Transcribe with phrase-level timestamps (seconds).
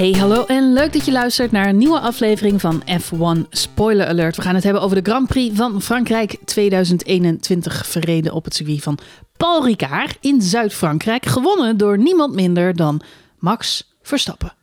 [0.00, 4.36] Hey, hallo en leuk dat je luistert naar een nieuwe aflevering van F1 Spoiler Alert.
[4.36, 8.82] We gaan het hebben over de Grand Prix van Frankrijk 2021, verreden op het circuit
[8.82, 8.98] van
[9.36, 13.00] Paul Ricard in Zuid-Frankrijk, gewonnen door niemand minder dan
[13.38, 14.54] Max Verstappen.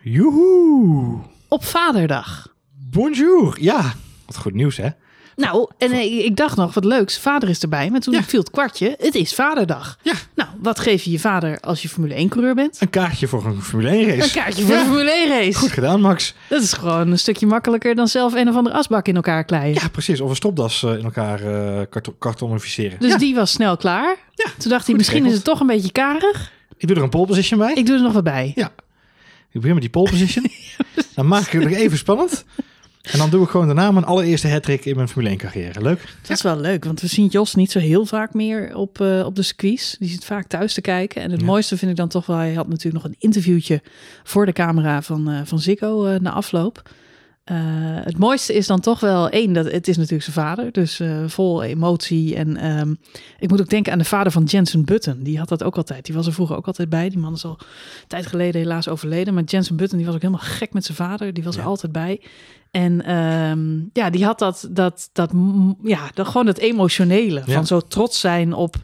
[0.00, 1.18] Joehoe!
[1.48, 2.54] Op Vaderdag.
[2.90, 3.56] Bonjour!
[3.60, 3.94] Ja,
[4.26, 4.88] wat goed nieuws hè?
[5.36, 7.90] Nou, en eh, ik dacht nog, wat leuks, vader is erbij.
[7.90, 8.22] Maar toen Ja.
[8.22, 9.98] viel het kwartje, het is Vaderdag.
[10.02, 10.12] Ja.
[10.34, 12.80] Nou, wat geef je je vader als je Formule 1-coureur bent?
[12.80, 14.22] Een kaartje voor een Formule 1 race.
[14.22, 15.58] Een kaartje voor Ja, de Formule 1-race.
[15.58, 16.34] Goed gedaan Max.
[16.48, 19.74] Dat is gewoon een stukje makkelijker dan zelf een of andere asbak in elkaar kleien.
[19.74, 20.20] Ja, precies.
[20.20, 22.98] Of een stopdas eh, in elkaar eh karton kartonificeren.
[23.00, 24.16] Dus ja, die was snel klaar.
[24.34, 26.52] Ja, Toen dacht hij, misschien is het toch een beetje karig.
[26.76, 27.72] ik doe er een pole position bij.
[27.74, 28.52] Ik doe er nog wat bij.
[28.54, 28.70] Ja.
[29.50, 30.46] Ik begin met die pole position.
[31.14, 32.44] dan maak ik het nog even spannend.
[33.02, 35.82] En dan doe ik gewoon daarna mijn allereerste hat-trick in mijn Formule 1 carrière.
[35.82, 36.14] Leuk?
[36.22, 39.22] Dat is wel leuk, want we zien Jos niet zo heel vaak meer op, eh,
[39.24, 39.96] op de circuits.
[39.98, 41.22] Die zit vaak thuis te kijken.
[41.22, 41.46] En het Ja.
[41.46, 43.82] mooiste vind ik dan toch wel, hij had natuurlijk nog een interviewtje
[44.22, 46.82] voor de camera van, eh van Ziggo eh, na afloop.
[48.04, 51.62] Het mooiste is dan toch wel één, dat het is natuurlijk zijn vader, dus vol
[51.62, 52.34] emotie.
[52.36, 52.94] En ehm,
[53.38, 55.22] ik moet ook denken aan de vader van Jensen Button.
[55.22, 56.04] Die had dat ook altijd.
[56.06, 57.08] Die was er vroeger ook altijd bij.
[57.08, 57.66] Die man is al een
[58.06, 59.34] tijd geleden helaas overleden.
[59.34, 61.32] Maar Jensen Button die was ook helemaal gek met zijn vader.
[61.34, 62.20] Die was er altijd bij.
[62.72, 65.30] En ehm, ja, die had dat, dat, dat,
[65.82, 67.42] ja, dat, gewoon het emotionele.
[67.46, 67.54] Ja.
[67.54, 68.74] Van zo trots zijn op.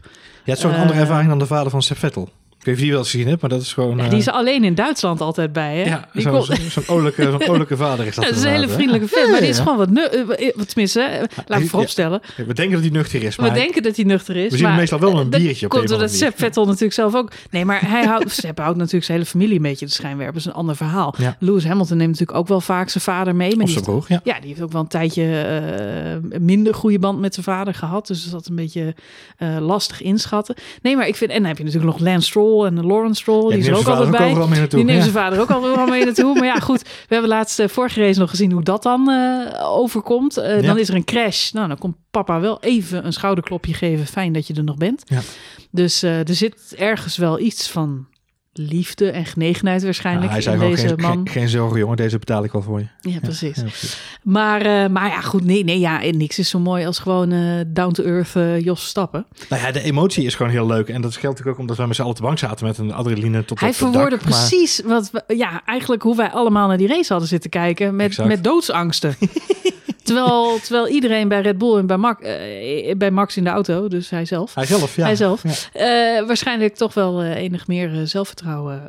[0.43, 2.29] Je hebt zo'n Eh, andere ervaring dan de vader van Seb Vettel.
[2.69, 3.97] Weet of je die wel eens gezien hebt, maar dat is gewoon...
[3.97, 5.77] Ja, eh, die is er alleen in Duitsland altijd bij.
[5.77, 5.83] Hè?
[5.83, 8.25] ja, zo'n kon- zo'n zo'n olijke, zo'n olijke vader is dat.
[8.25, 10.67] het is een hele vriendelijke vent, Ja, maar die is gewoon wat, nu, eh, wat
[10.67, 12.21] tenminste, hè, laat ik vooropstellen.
[12.35, 13.53] We denken dat hij nuchter is, We maar...
[13.53, 14.51] denken dat hij nuchter is.
[14.51, 17.15] We zien maar meestal wel een dat biertje op Komt doordat Sepp Vettel natuurlijk zelf
[17.15, 17.31] ook.
[17.51, 20.33] Nee, maar hij houdt, Sepp houdt natuurlijk zijn hele familie een beetje de schijnwerper.
[20.33, 21.15] Dat is een ander verhaal.
[21.17, 21.35] Ja.
[21.39, 23.55] Lewis Hamilton neemt natuurlijk ook wel vaak zijn vader mee.
[23.55, 24.21] Maar Of die broer, ja.
[24.23, 28.07] Ja, die heeft ook wel een tijdje eh, minder goede band met zijn vader gehad.
[28.07, 28.95] Dus dat een beetje
[29.37, 30.55] eh, lastig inschatten.
[30.81, 31.31] Nee, maar ik vind...
[31.31, 33.43] En dan heb je natuurlijk nog Lance Stroll en Lawrence Stroll.
[33.43, 34.33] Ja, die is er ook altijd bij.
[34.47, 34.67] mee.
[34.67, 35.01] Die neemt Ja.
[35.01, 36.33] zijn vader ook al mee naartoe.
[36.33, 36.81] Maar ja, goed.
[36.81, 40.37] We hebben laatst uh, vorige race nog gezien hoe dat dan eh, overkomt.
[40.37, 40.67] Eh, Ja.
[40.67, 41.51] Dan is er een crash.
[41.51, 44.05] Nou, dan komt papa wel even een schouderklopje geven.
[44.05, 45.03] Fijn dat je er nog bent.
[45.05, 45.19] Ja.
[45.71, 48.07] Dus eh, er zit ergens wel iets van
[48.53, 51.11] liefde en genegenheid waarschijnlijk Ja, hij zei in deze geen, man.
[51.13, 52.87] geen, geen zorgen jongen, deze betaal ik wel voor je.
[53.09, 53.55] Ja, precies.
[53.55, 54.01] Ja, precies.
[54.23, 55.43] Maar, eh, maar ja, goed.
[55.45, 59.25] Nee, nee, ja, en niks is zo mooi als gewoon eh, down-to-earth eh, Jos Stappen.
[59.49, 60.87] Nou ja, de emotie is gewoon heel leuk.
[60.89, 62.77] En dat geldt natuurlijk ook omdat wij met z'n allen op de bank zaten met
[62.77, 63.77] een adrenaline tot Hij dak.
[63.77, 67.49] verwoordde Maar- precies wat we, ja, eigenlijk hoe wij allemaal naar die race hadden zitten
[67.49, 68.27] kijken met, Exact.
[68.27, 69.15] met doodsangsten.
[70.13, 73.87] terwijl, terwijl iedereen bij Red Bull en bij, Max, eh, bij Max in de auto,
[73.87, 75.03] dus hij zelf, Hij zelf, ja.
[75.03, 75.43] Hij zelf.
[75.43, 75.51] Ja,
[76.19, 78.81] eh, waarschijnlijk toch wel eh, enig meer zelfvertrouwen.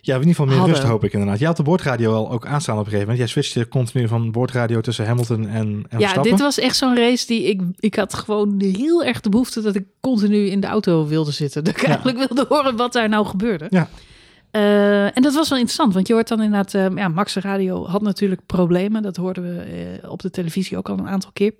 [0.00, 0.74] ja in ieder geval meer Hadden.
[0.74, 1.38] rust hoop ik inderdaad.
[1.38, 3.32] Je had de boordradio al ook aanstaan op een gegeven moment.
[3.32, 7.26] Jij switchte continu van boordradio tussen Hamilton en, en ja, dit was echt zo'n race
[7.26, 11.06] die ik, ik had gewoon heel erg de behoefte dat ik continu in de auto
[11.06, 11.64] wilde zitten.
[11.64, 11.86] Dat ik Ja.
[11.88, 13.66] eigenlijk wilde horen wat daar nou gebeurde.
[13.70, 13.88] Ja.
[14.54, 17.86] Eh, en dat was wel interessant, want je hoort dan inderdaad, eh, ja, Max Radio
[17.86, 19.02] had natuurlijk problemen.
[19.02, 21.54] Dat hoorden we eh, op de televisie ook al een aantal keer.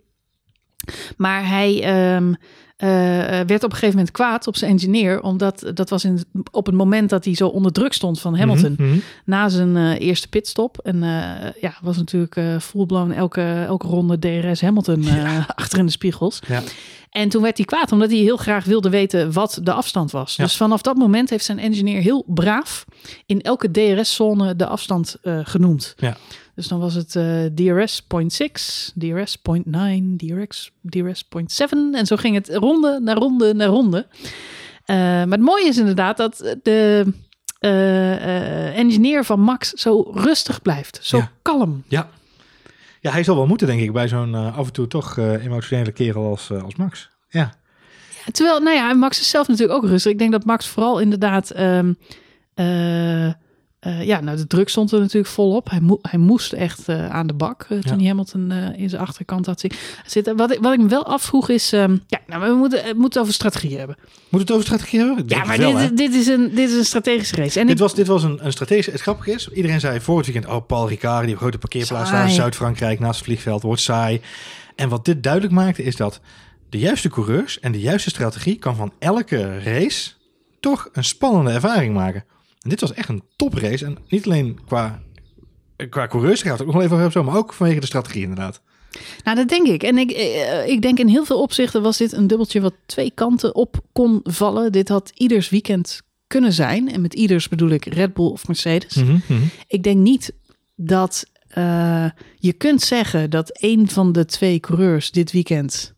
[1.17, 2.35] Maar hij ehm,
[2.77, 2.89] eh,
[3.47, 6.75] werd op een gegeven moment kwaad op zijn engineer, omdat dat was in, op het
[6.75, 8.99] moment dat hij zo onder druk stond van Hamilton Mhm, mhm.
[9.25, 10.79] na zijn eerste pitstop.
[10.79, 11.01] En
[11.61, 15.05] ja, was natuurlijk eh full-blown elke, elke ronde DRS Hamilton
[15.55, 16.43] achter in de spiegels.
[16.47, 16.63] Ja.
[17.15, 20.37] En toen werd hij kwaad, omdat hij heel graag wilde weten wat de afstand was.
[20.37, 20.45] Ja.
[20.45, 22.85] Dus vanaf dat moment heeft zijn engineer heel braaf
[23.27, 25.95] in elke DRS-zone de afstand eh, genoemd.
[25.97, 26.17] Ja.
[26.55, 28.07] Dus dan was het eh, DRS 0.6,
[28.95, 31.69] DRS 0.9, DRS, DRS 0.7.
[31.93, 34.07] En zo ging het ronde na ronde na ronde.
[34.85, 37.07] Eh, maar het mooie is inderdaad dat de
[37.59, 40.99] eh, engineer van Max zo rustig blijft.
[41.03, 41.31] Zo Ja.
[41.43, 41.83] kalm.
[41.89, 42.09] Ja.
[43.05, 45.45] Ja, hij zal wel moeten denk ik bij zo'n eh, af en toe toch eh,
[45.45, 47.11] emotionele kerel als, eh, als Max.
[47.29, 47.55] Ja,
[48.33, 50.13] Terwijl, nou ja, Max is zelf natuurlijk ook rustig.
[50.13, 51.51] Ik denk dat Max vooral inderdaad...
[51.51, 51.93] ehm,
[52.55, 53.33] eh,
[53.85, 55.71] eh, ja, nou, de druk stond er natuurlijk volop.
[55.71, 57.97] Hij, hij moest echt eh, aan de bak eh, toen Ja.
[57.97, 59.65] hij Hamilton in zijn achterkant had
[60.07, 60.37] zitten.
[60.37, 61.73] Wat, ik, wat ik me wel afvroeg is...
[61.73, 63.97] ehm, ja, nou, we moeten, we moeten het over strategie hebben.
[64.29, 65.25] moet het over strategie hebben?
[65.27, 67.61] Ja, maar het wel, dit, dit, is een, dit is een strategische race.
[67.61, 68.91] En Dit ik, was, dit was een, een strategische...
[68.91, 70.53] Het grappige is, iedereen zei voor het weekend...
[70.53, 74.21] Oh, Paul Ricard, die grote parkeerplaats daar in Zuid-Frankrijk naast het vliegveld, wordt saai.
[74.77, 76.21] En wat dit duidelijk maakte is dat
[76.69, 78.59] de juiste coureurs en de juiste strategie...
[78.59, 80.11] kan van elke race
[80.61, 82.25] toch een spannende ervaring maken.
[82.65, 83.85] En dit was echt een toprace.
[83.85, 85.03] En niet alleen qua,
[85.91, 87.23] qua coureurs, gaat het ook nog even over zo...
[87.23, 88.63] maar ook vanwege de strategie inderdaad.
[89.25, 89.83] Nou, dat denk ik.
[89.83, 93.11] En ik, eh, ik denk in heel veel opzichten was dit een dubbeltje wat twee
[93.15, 94.73] kanten op kon vallen.
[94.73, 96.93] Dit had ieders weekend kunnen zijn.
[96.93, 98.95] En met ieders bedoel ik Red Bull of Mercedes.
[98.95, 99.43] Mhm, mhm.
[99.67, 100.33] Ik denk niet
[100.77, 102.07] dat eh,
[102.39, 105.95] je kunt zeggen dat een van de twee coureurs dit weekend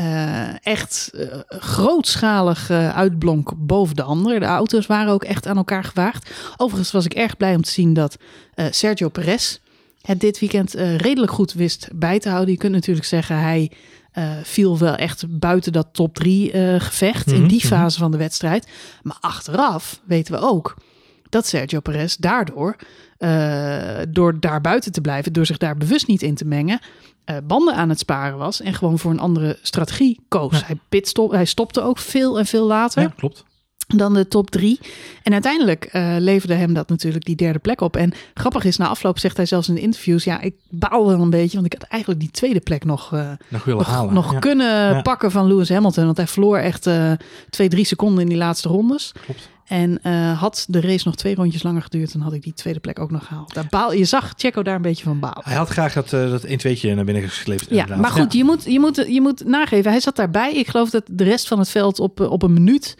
[0.00, 4.40] eh, echt eh, grootschalig eh, uitblonk boven de anderen.
[4.40, 6.30] De auto's waren ook echt aan elkaar gewaagd.
[6.56, 8.16] Overigens was ik erg blij om te zien dat
[8.70, 9.58] Sergio Perez
[10.02, 12.52] het dit weekend redelijk goed wist bij te houden.
[12.52, 13.70] Je kunt natuurlijk zeggen, hij
[14.42, 16.50] viel wel echt buiten dat top 3
[16.80, 17.66] gevecht in Mhm, die mhm.
[17.66, 18.66] fase van de wedstrijd.
[19.02, 20.76] Maar achteraf weten we ook
[21.30, 22.76] dat Sergio Perez daardoor,
[23.18, 26.80] eh, door daar buiten te blijven, door zich daar bewust niet in te mengen,
[27.24, 30.58] eh, banden aan het sparen was en gewoon voor een andere strategie koos.
[30.58, 30.66] Ja.
[30.66, 33.44] Hij, pitstop, hij stopte ook veel en veel later Ja, klopt.
[33.86, 34.80] dan de top drie.
[35.22, 37.96] En uiteindelijk eh, leverde hem dat natuurlijk die derde plek op.
[37.96, 40.24] En grappig is, na afloop zegt hij zelfs in de interviews...
[40.24, 43.30] ja, ik baal wel een beetje, want ik had eigenlijk die tweede plek nog, eh,
[43.48, 44.14] Nog willen nog, halen.
[44.14, 45.02] nog ja, kunnen Ja.
[45.02, 46.04] pakken van Lewis Hamilton.
[46.04, 46.88] Want hij verloor echt
[47.50, 49.12] twee, drie seconden in die laatste rondes.
[49.24, 49.48] klopt.
[49.70, 52.12] En eh, had de race nog twee rondjes langer geduurd...
[52.12, 53.54] dan had ik die tweede plek ook nog gehaald.
[53.54, 55.42] Daar baal, je zag Checo daar een beetje van balen.
[55.44, 57.64] Hij had graag dat, eh dat 1-2'tje naar binnen gesleept.
[57.64, 57.98] Ja, inderdaad.
[57.98, 59.90] maar goed, Je, moet, je, moet, je moet nageven.
[59.90, 60.54] Hij zat daarbij.
[60.54, 62.96] Ik geloof dat de rest van het veld op, eh, op een minuut...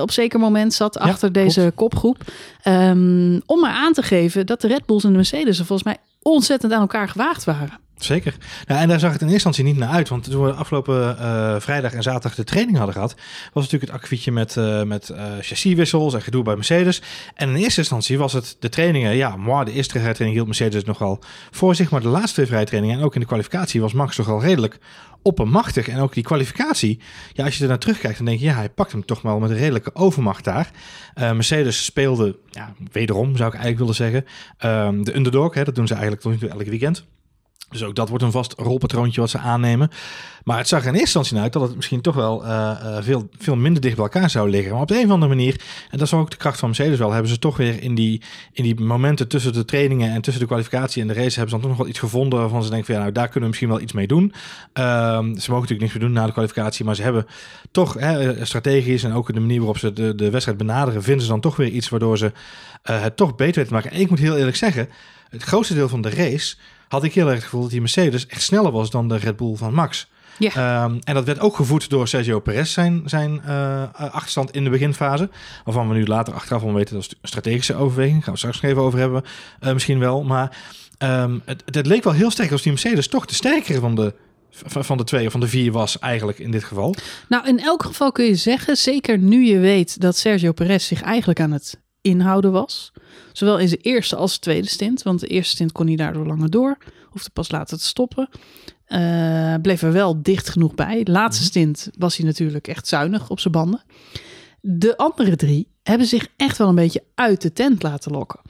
[0.00, 2.24] op zeker moment zat achter deze kopgroep.
[2.62, 5.58] Ehm, om maar aan te geven dat de Red Bulls en de Mercedes...
[5.58, 7.78] er volgens mij ontzettend aan elkaar gewaagd waren.
[8.04, 8.36] Zeker.
[8.66, 10.08] Nou, en daar zag het in eerste instantie niet naar uit.
[10.08, 13.14] Want toen we afgelopen eh, vrijdag en zaterdag de training hadden gehad,
[13.52, 17.02] was natuurlijk het akkefietje met, eh, met eh, chassiswissels en gedoe bij Mercedes.
[17.34, 19.16] En in eerste instantie was het de trainingen.
[19.16, 21.18] Ja, moi, de eerste vrijtraining hield Mercedes nogal
[21.50, 21.90] voor zich.
[21.90, 24.78] Maar de laatste twee vrijtrainingen en ook in de kwalificatie was Max toch al redelijk
[25.22, 25.88] oppermachtig.
[25.88, 27.00] En ook die kwalificatie,
[27.32, 29.38] ja, als je er naar terugkijkt, dan denk je, ja, hij pakt hem toch wel
[29.38, 30.70] met een redelijke overmacht daar.
[31.14, 34.24] Mercedes speelde, ja, wederom zou ik eigenlijk willen zeggen,
[34.58, 35.54] ehm, de underdog.
[35.54, 37.06] Hè, dat doen ze eigenlijk tot nu toe elk weekend.
[37.72, 39.90] Dus ook dat wordt een vast rolpatroontje wat ze aannemen.
[40.44, 43.04] Maar het zag er in eerste instantie uit dat het misschien toch wel eh, eh,
[43.04, 44.72] veel, veel minder dicht bij elkaar zou liggen.
[44.72, 45.60] Maar op de een of andere manier,
[45.90, 48.22] en dat is ook de kracht van Mercedes wel, hebben ze toch weer in die,
[48.52, 51.50] in die momenten tussen de trainingen en tussen de kwalificatie en de race, hebben ze
[51.50, 53.48] dan toch nog wel iets gevonden waarvan ze denken van ja, nou daar kunnen we
[53.48, 54.32] misschien wel iets mee doen.
[54.72, 57.26] Ehm, ze mogen natuurlijk niks meer doen na de kwalificatie, maar ze hebben
[57.70, 61.30] toch hè, strategisch en ook de manier waarop ze de, de wedstrijd benaderen, vinden ze
[61.30, 62.32] dan toch weer iets waardoor ze
[62.82, 63.90] eh, het toch beter weten te maken.
[63.90, 64.88] En ik moet heel eerlijk zeggen,
[65.30, 66.56] het grootste deel van de race
[66.92, 69.36] had ik heel erg het gevoel dat die Mercedes echt sneller was dan de Red
[69.36, 70.08] Bull van Max.
[70.38, 70.50] Ja.
[70.50, 74.70] Ehm, en dat werd ook gevoed door Sergio Perez, zijn, zijn eh, achterstand in de
[74.70, 75.30] beginfase.
[75.64, 78.24] Waarvan we nu later achteraf al weten dat is een strategische overweging.
[78.24, 79.22] Gaan we straks nog even over hebben,
[79.60, 80.22] eh, misschien wel.
[80.22, 80.56] Maar
[80.98, 84.14] ehm, het, het leek wel heel sterk als die Mercedes toch de sterkere van de,
[84.66, 86.94] van de twee of van de vier was eigenlijk in dit geval.
[87.28, 91.02] Nou, in elk geval kun je zeggen, zeker nu je weet dat Sergio Perez zich
[91.02, 92.92] eigenlijk aan het inhouden was.
[93.32, 95.02] Zowel in zijn eerste als tweede stint.
[95.02, 96.76] Want de eerste stint kon hij daardoor langer door.
[97.10, 98.28] Hoefde pas later te stoppen.
[98.84, 101.02] Eh, bleef er wel dicht genoeg bij.
[101.02, 103.82] De laatste stint was hij natuurlijk echt zuinig op zijn banden.
[104.60, 108.40] De andere drie hebben zich echt wel een beetje uit de tent laten lokken.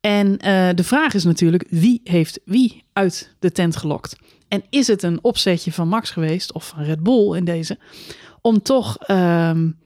[0.00, 4.16] En eh, de vraag is natuurlijk, wie heeft wie uit de tent gelokt?
[4.48, 7.78] En is het een opzetje van Max geweest, of van Red Bull in deze,
[8.40, 8.98] om toch...
[8.98, 9.83] ehm, eh,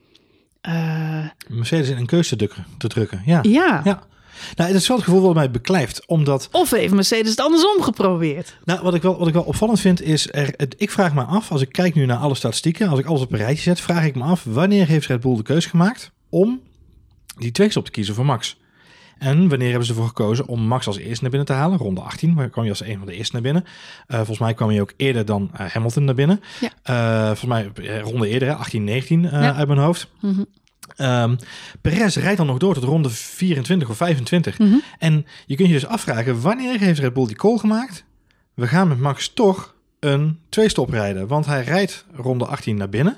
[1.47, 2.65] Mercedes in een keuze te drukken.
[2.77, 3.21] Te drukken.
[3.25, 3.39] Ja.
[3.41, 3.81] ja.
[3.83, 4.07] ja.
[4.55, 7.81] Nou, het is wel het gevoel wat mij beklijft, omdat of heeft Mercedes het andersom
[7.81, 8.57] geprobeerd?
[8.65, 11.23] Nou, wat ik wel, wat ik wel opvallend vind is, er, het, ik vraag me
[11.23, 13.79] af, als ik kijk nu naar alle statistieken, als ik alles op een rijtje zet,
[13.79, 16.61] vraag ik me af, wanneer heeft Red Bull de keuze gemaakt om
[17.37, 18.57] die twee stop te kiezen voor Max?
[19.19, 21.77] En wanneer hebben ze ervoor gekozen om Max als eerste naar binnen te halen?
[21.77, 23.63] Ronde 18, waar kwam je als een van de eerste naar binnen.
[24.07, 26.41] Eh, volgens mij kwam je ook eerder dan eh, Hamilton naar binnen.
[26.59, 26.69] Ja.
[26.83, 27.45] Eh, volgens
[27.75, 29.53] mij ronde eerder, hè, 18, 19 eh, Ja.
[29.55, 30.07] uit mijn hoofd.
[30.95, 31.35] Ehm
[31.81, 34.59] Perez rijdt dan nog door tot ronde 24 of 25.
[34.59, 34.75] Mhm.
[34.99, 38.05] En je kunt je dus afvragen, wanneer heeft Red Bull die call gemaakt?
[38.53, 41.27] We gaan met Max toch een twee-stop rijden.
[41.27, 43.17] Want hij rijdt ronde 18 naar binnen.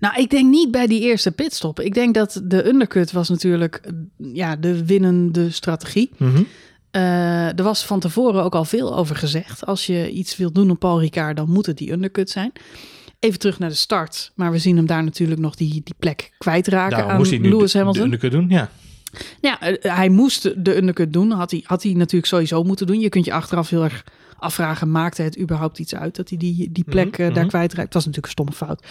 [0.00, 1.80] Nou, ik denk niet bij die eerste pitstop.
[1.80, 3.80] Ik denk dat de undercut was natuurlijk
[4.16, 6.10] ja, de winnende strategie.
[6.90, 9.66] Eh, er was van tevoren ook al veel over gezegd.
[9.66, 12.52] Als je iets wilt doen op Paul Ricard, dan moet het die undercut zijn.
[13.20, 14.32] Even terug naar de start.
[14.34, 17.38] Maar we zien hem daar natuurlijk nog die, die plek kwijtraken Daarom aan moest hij
[17.38, 18.04] nu Lewis de, de Hamilton.
[18.04, 18.48] undercut doen.
[18.48, 18.70] Ja.
[19.40, 21.30] Ja, eh, hij moest de undercut doen.
[21.30, 23.00] Had hij, had hij natuurlijk sowieso moeten doen.
[23.00, 24.04] Je kunt je achteraf heel erg
[24.38, 27.52] afvragen, maakte het überhaupt iets uit dat hij die, die plek eh, Mhm, daar mhm.
[27.52, 27.94] kwijtraakt?
[27.94, 28.82] Het was natuurlijk een stomme fout.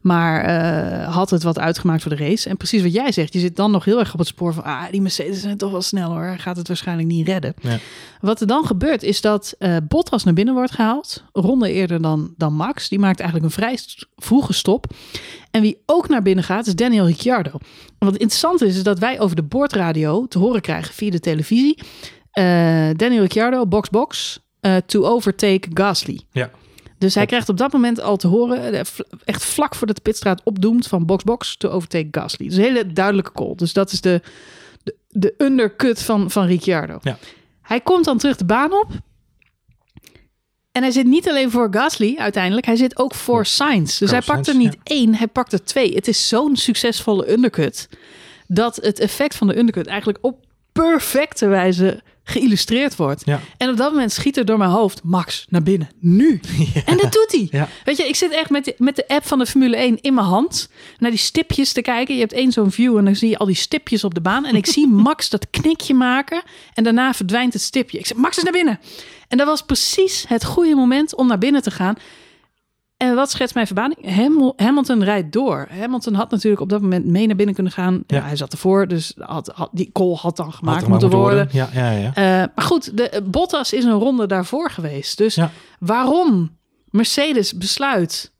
[0.00, 2.48] Maar eh, had het wat uitgemaakt voor de race?
[2.48, 4.64] En precies wat jij zegt, je zit dan nog heel erg op het spoor van,
[4.64, 6.24] ah, die Mercedes zijn toch wel snel hoor.
[6.24, 7.54] Hij gaat het waarschijnlijk niet redden.
[7.60, 7.78] Ja.
[8.20, 11.24] Wat er dan gebeurt is dat eh, Bottas naar binnen wordt gehaald.
[11.32, 12.88] Ronde eerder dan, dan Max.
[12.88, 13.78] Die maakt eigenlijk een vrij
[14.16, 14.86] vroege stop.
[15.50, 17.50] En wie ook naar binnen gaat is Daniel Ricciardo.
[17.98, 21.78] Wat interessant is, is dat wij over de boordradio te horen krijgen via de televisie.
[22.96, 26.20] Daniel Ricciardo, box box, eh, to overtake Gasly.
[26.30, 26.50] Ja.
[26.98, 28.80] Dus hij krijgt op dat moment al te horen, eh,
[29.24, 32.46] echt vlak voordat de pitstraat opdoemt van box box to overtake Gasly.
[32.46, 33.54] Dus een hele duidelijke call.
[33.54, 34.22] Dus dat is de,
[34.82, 36.98] de, de undercut van, van Ricciardo.
[37.02, 37.18] Ja.
[37.62, 38.88] Hij komt dan terug de baan op.
[40.72, 43.98] En hij zit niet alleen voor Gasly uiteindelijk, hij zit ook voor Sainz.
[43.98, 45.94] Dus hij pakt er niet één, hij pakt er twee.
[45.94, 47.88] Het is zo'n succesvolle undercut
[48.46, 53.22] dat het effect van de undercut eigenlijk op perfecte wijze geïllustreerd wordt.
[53.24, 53.40] Ja.
[53.56, 56.40] En op dat moment schiet er door mijn hoofd, Max, naar binnen, nu.
[56.84, 57.48] En dat doet hij.
[57.50, 57.68] Ja.
[57.84, 60.14] Weet je, ik zit echt met de, met de app van de Formule 1 in
[60.14, 62.14] mijn hand naar die stipjes te kijken.
[62.14, 64.44] Je hebt één zo'n view en dan zie je al die stipjes op de baan.
[64.44, 66.42] En ik zie Max dat knikje maken
[66.74, 67.98] en daarna verdwijnt het stipje.
[67.98, 68.80] Ik zeg, Max is naar binnen.
[69.28, 71.94] En dat was precies het goede moment om naar binnen te gaan.
[72.96, 74.14] En wat schetst mijn verbazing?
[74.14, 75.66] Hamil- Hamilton rijdt door.
[75.70, 78.02] Hamilton had natuurlijk op dat moment mee naar binnen kunnen gaan.
[78.06, 78.16] Ja.
[78.16, 78.22] Ja.
[78.24, 81.48] hij zat ervoor, dus had, had, die call had dan gemaakt moeten worden.
[81.52, 82.14] Ja, ja, ja.
[82.14, 82.22] Eh,
[82.54, 85.18] maar goed, de, Bottas is een ronde daarvoor geweest.
[85.18, 85.50] Dus Ja.
[85.78, 86.56] waarom
[86.90, 88.32] Mercedes besluit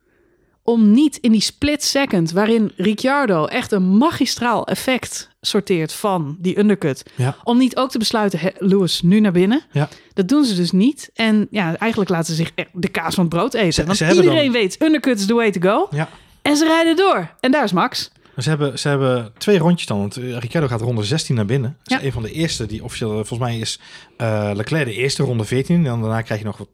[0.66, 2.30] om niet in die split second...
[2.32, 7.02] waarin Ricciardo echt een magistraal effect sorteert van die undercut...
[7.14, 7.36] Ja.
[7.44, 9.62] om niet ook te besluiten, "Hè, Lewis, nu naar binnen...
[9.72, 9.88] Ja.
[10.14, 11.10] Dat doen ze dus niet.
[11.14, 13.72] En ja, eigenlijk laten ze zich de kaas van het brood eten.
[13.72, 15.88] Ze- Want ze iedereen weet, undercut is the way to go.
[15.96, 16.08] ja.
[16.42, 17.30] En ze rijden door.
[17.40, 18.10] En daar is Max.
[18.38, 19.98] Ze hebben, ze hebben twee rondjes dan.
[19.98, 21.76] Want eh, Ricciardo gaat ronde 16 naar binnen.
[21.82, 22.06] Dat is Ja.
[22.06, 23.80] een van de eerste die officieel, eh, volgens mij is
[24.16, 25.76] eh, Leclerc de eerste ronde 14.
[25.76, 26.68] En dan daarna krijg je nog wat,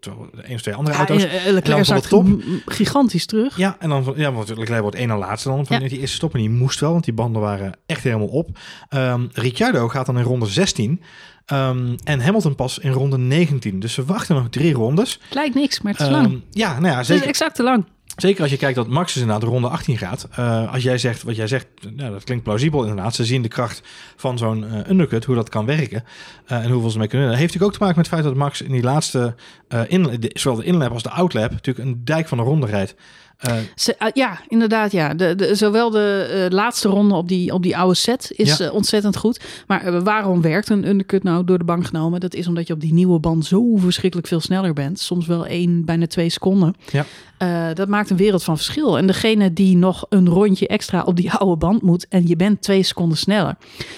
[0.45, 1.25] één of twee andere Ja, auto's.
[1.25, 2.29] En Leclerc zakt top.
[2.67, 3.57] gigantisch terug.
[3.57, 5.89] Ja, en dan ja, want Leclerc wordt één na laatste dan van Ja.
[5.89, 6.33] die eerste stop.
[6.35, 8.59] En die moest wel, want die banden waren echt helemaal op.
[8.89, 11.03] Ehm Ricciardo gaat dan in ronde 16.
[11.47, 13.81] ehm, en Hamilton pas in ronde 19.
[13.81, 15.19] Dus we wachten nog drie rondes.
[15.25, 16.41] Het lijkt niks, maar het is Ehm, lang.
[16.51, 17.27] ja, nou ja, Het is zeker.
[17.29, 17.85] exact te lang.
[18.21, 20.29] Zeker als je kijkt dat Max dus inderdaad de ronde 18 gaat.
[20.31, 23.15] Eh, als jij zegt, wat jij zegt, nou, dat klinkt plausibel inderdaad.
[23.15, 23.83] Ze zien de kracht
[24.17, 26.05] van zo'n eh, undercut, hoe dat kan werken.
[26.47, 27.29] eh, en hoeveel ze mee kunnen.
[27.29, 29.35] Dat heeft natuurlijk ook te maken met het feit dat Max in die laatste,
[29.69, 32.95] de- zowel de inlap als de outlap, natuurlijk een dijk van een ronde rijdt.
[33.41, 34.93] Eh, Ze, ah, ja, inderdaad.
[34.93, 35.15] Ja.
[35.15, 38.65] De, de, zowel de eh, laatste ronde op die, op die oude set is Ja.
[38.67, 39.41] eh, ontzettend goed.
[39.67, 42.21] Maar eh, waarom werkt een undercut nou door de bank genomen?
[42.21, 44.99] Dat is omdat je op die nieuwe band zo verschrikkelijk veel sneller bent.
[45.01, 46.75] Soms wel één, bijna twee seconden.
[46.91, 47.05] Ja.
[47.39, 48.99] Eh, dat maakt een wereld van verschil.
[48.99, 52.07] En degene die nog een rondje extra op die oude band moet...
[52.09, 53.57] en je bent twee seconden sneller.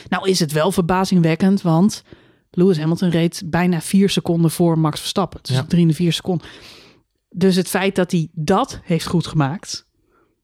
[0.08, 2.02] Nou is het wel verbazingwekkend, want...
[2.54, 5.38] Lewis Hamilton reed bijna vier seconden voor Max Verstappen.
[5.42, 5.64] Dus Ja.
[5.68, 6.46] drie en vier seconden.
[7.32, 9.86] Dus het feit dat hij dat heeft goed gemaakt,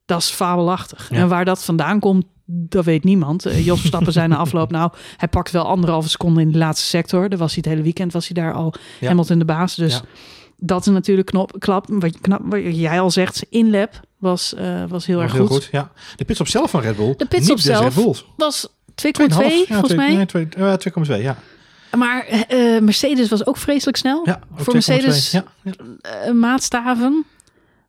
[0.06, 1.08] dat is fabelachtig.
[1.10, 1.16] Ja.
[1.16, 3.46] En waar dat vandaan komt, dat weet niemand.
[3.46, 6.86] Eh, Jos Verstappen zei na afloop, nou, hij pakt wel anderhalve seconde in de laatste
[6.86, 7.28] sector.
[7.28, 9.08] Daar was hij het hele weekend, was hij daar al Ja.
[9.08, 9.74] Hamilton de baas.
[9.74, 10.00] Dus Ja.
[10.56, 11.86] dat is natuurlijk knop, klap.
[11.88, 15.56] Wat, je- knap, wat jij al zegt, inlap was, eh, was heel erg heel goed.
[15.56, 15.68] goed.
[15.72, 15.90] Ja.
[16.16, 17.14] De pitstop zelf van Red Bull.
[17.16, 18.22] De pitstop des zelf.
[18.36, 19.28] Was 2,2 2,5.
[19.58, 20.14] Ja, volgens twee- mij.
[20.14, 21.36] Nee, twee- eh, 2,2, ja.
[21.96, 24.22] Maar eh, Mercedes was ook vreselijk snel.
[24.24, 24.86] ja ook Voor 2,2.
[24.86, 25.72] Mercedes Ja, ja.
[26.00, 27.24] eh, maatstaven.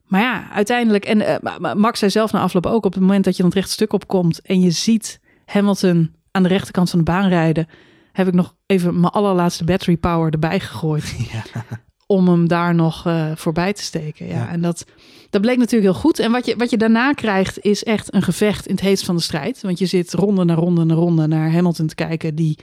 [0.05, 3.01] Maar ja, uiteindelijk, en eh, Ma- Ma- Max zei zelf na afloop ook, op het
[3.01, 6.89] moment dat je dan het recht stuk opkomt en je ziet Hamilton aan de rechterkant
[6.89, 7.67] van de baan rijden,
[8.11, 11.15] heb ik nog even mijn allerlaatste battery power erbij gegooid.
[11.31, 11.63] Ja.
[12.05, 14.27] Om hem daar nog eh, voorbij te steken.
[14.27, 14.49] Ja, Ja.
[14.49, 14.85] En dat,
[15.29, 16.19] dat bleek natuurlijk heel goed.
[16.19, 19.15] En wat je, wat je daarna krijgt, is echt een gevecht in het heetst van
[19.15, 19.61] de strijd.
[19.61, 22.57] Want je zit ronde na ronde na ronde naar Hamilton te kijken, die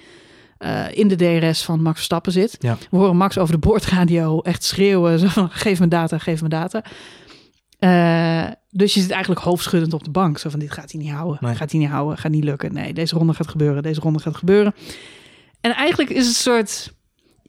[0.58, 2.56] eh, in de DRS van Max Verstappen zit.
[2.58, 2.78] Ja.
[2.90, 5.18] We horen Max over de boordradio echt schreeuwen.
[5.20, 6.84] Zo van, geef me data, geef me data.
[7.78, 10.38] Eh, dus je zit eigenlijk hoofdschuddend op de bank.
[10.38, 11.38] Zo van, dit gaat hij niet houden.
[11.40, 11.54] Nee.
[11.54, 12.72] Gaat hij niet houden, gaat niet lukken.
[12.72, 14.75] Nee, deze ronde gaat gebeuren, deze ronde gaat gebeuren.
[15.60, 16.94] En eigenlijk is het een soort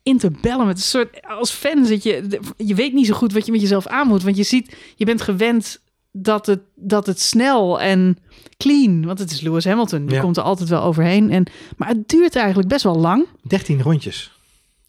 [0.04, 0.68] interbellum.
[0.68, 3.52] Het is een soort, als fan zit je, je weet niet zo goed wat je
[3.52, 4.24] met jezelf aan moet.
[4.24, 8.18] Want je ziet, je bent gewend dat het, dat het snel en
[8.58, 10.06] clean, want het is Lewis Hamilton.
[10.06, 10.22] Die Ja.
[10.22, 11.30] komt er altijd wel overheen.
[11.32, 11.46] En,
[11.78, 13.26] maar het duurt eigenlijk best wel lang.
[13.42, 14.32] 13 rondjes.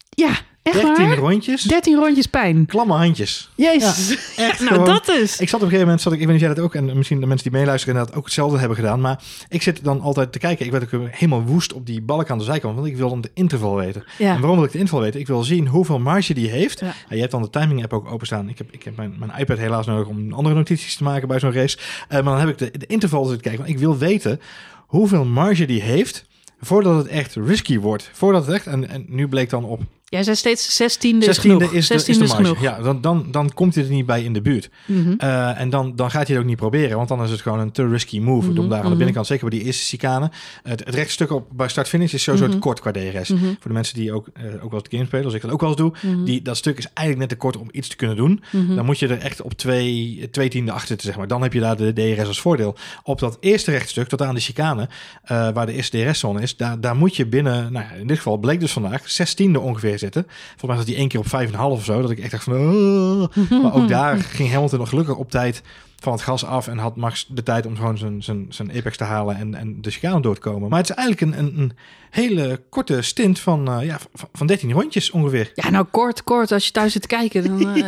[0.09, 0.31] Ja,
[0.73, 1.17] echt 13 waar?
[1.17, 1.61] rondjes.
[1.61, 2.65] 13 rondjes pijn.
[2.65, 3.49] Klamme handjes.
[3.55, 4.09] Jezus.
[4.37, 4.85] Echt nou, gewoon.
[4.85, 5.39] dat is.
[5.39, 6.75] Ik zat op een gegeven moment, zat ik, ik weet niet of jij dat ook,
[6.75, 10.01] en misschien de mensen die meeluisteren inderdaad ook hetzelfde hebben gedaan, maar ik zit dan
[10.01, 10.65] altijd te kijken.
[10.65, 13.21] Ik werd ook helemaal woest op die balk aan de zijkant, want ik wil dan
[13.21, 14.03] de interval weten.
[14.17, 14.33] Ja.
[14.33, 15.19] En waarom wil ik de interval weten?
[15.19, 16.79] Ik wil zien hoeveel marge die heeft.
[16.79, 16.93] Ja.
[17.09, 18.49] Je hebt dan de timing app ook openstaan.
[18.49, 21.39] Ik heb, ik heb mijn, mijn iPad helaas nodig om andere notities te maken bij
[21.39, 21.77] zo'n race.
[21.77, 24.39] Eh, maar dan heb ik de, de interval te kijken, want ik wil weten
[24.87, 26.27] hoeveel marge die heeft
[26.61, 28.09] voordat het echt risky wordt.
[28.13, 31.41] Voordat het echt, en, en nu bleek dan op Jij zei steeds 16 is 16e
[31.41, 31.61] genoeg.
[31.61, 32.43] is de, is 16 de is marge.
[32.45, 32.61] genoeg.
[32.61, 34.69] Ja, dan, dan, dan komt hij er niet bij in de buurt.
[34.85, 35.13] Mhm.
[35.17, 37.59] Eh, en dan, dan gaat hij het ook niet proberen, want dan is het gewoon
[37.59, 38.49] een te risky move.
[38.49, 38.97] Mhm, Om daar aan de mhm.
[38.97, 40.31] binnenkant, zeker bij die eerste chicane.
[40.63, 42.53] Het, het rechtstuk op, bij start-finish is sowieso Mhm.
[42.53, 43.27] te kort qua DRS.
[43.27, 45.59] Voor de mensen die ook, eh, ook wel het game spelen, als ik dat ook
[45.59, 45.93] wel eens doe.
[46.25, 48.43] Die, dat stuk is eigenlijk net te kort om iets te kunnen doen.
[48.75, 51.27] Dan moet je er echt op twee, twee tiende achter zitten, zeg maar.
[51.27, 52.75] Dan heb je daar de DRS als voordeel.
[53.03, 54.89] Op dat eerste rechtstuk, tot aan de chicane,
[55.23, 58.37] eh, waar de eerste DRS-zone is, daar, daar moet je binnen, nou in dit geval
[58.37, 60.25] bleek dus vandaag, zestiende ongeveer zitten.
[60.29, 62.19] Volgens mij was die één keer op vijf en een half of zo, dat ik
[62.19, 63.61] echt dacht van, oh.
[63.63, 65.61] maar ook daar ging Hamilton nog gelukkig op tijd
[66.03, 68.97] van het gas af en had Max de tijd om gewoon zijn, zijn, zijn apex
[68.97, 70.69] te halen en, en de chicane door te komen.
[70.69, 71.71] Maar het is eigenlijk een, een, een
[72.09, 75.51] hele korte stint van, eh, ja, van, van 13 rondjes ongeveer.
[75.53, 76.51] Ja, nou kort, kort.
[76.51, 77.85] Als je thuis zit te kijken, dan uh,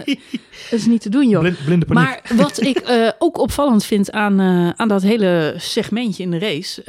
[0.72, 1.42] is het niet te doen, joh.
[1.42, 2.04] Blind, blinde paniek.
[2.04, 4.42] Maar wat ik uh, ook opvallend vind aan,
[4.78, 6.82] aan dat hele segmentje in de race.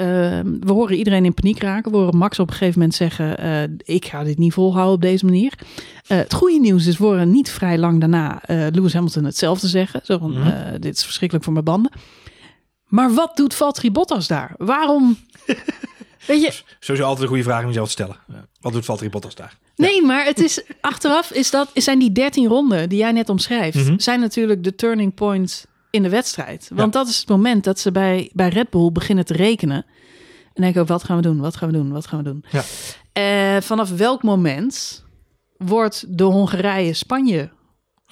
[0.61, 1.93] we horen iedereen in paniek raken.
[1.93, 5.25] We horen Max op een gegeven moment zeggen: Ik ga dit niet volhouden op deze
[5.25, 5.52] manier.
[6.16, 10.00] Het goede nieuws is, we horen niet vrij lang daarna Lewis Hamilton hetzelfde zeggen.
[10.04, 10.81] Zo van: mm -hmm.
[10.81, 11.92] Dit is verschrikkelijk voor mijn banden.
[12.87, 14.54] Maar wat doet Valtteri Bottas daar?
[14.57, 15.16] Waarom.
[16.26, 18.16] Weet je, Sowieso altijd een goede vraag om jezelf te stellen.
[18.61, 19.59] Wat doet Valtteri Bottas daar?
[19.76, 23.76] Nee, maar het is achteraf is dat zijn die 13 ronden die jij net omschrijft,
[23.76, 23.99] Mhm.
[23.99, 26.71] zijn natuurlijk de turning point in de wedstrijd.
[26.75, 29.87] Want dat is het moment dat ze bij, bij Red Bull beginnen te rekenen.
[30.54, 31.40] En denken ook, wat gaan we doen?
[31.40, 31.92] Wat gaan we doen?
[31.92, 32.45] Wat gaan we doen?
[32.50, 32.62] Ja.
[33.12, 35.04] Eh, vanaf welk moment
[35.64, 37.50] wordt de Hongarije-Spanje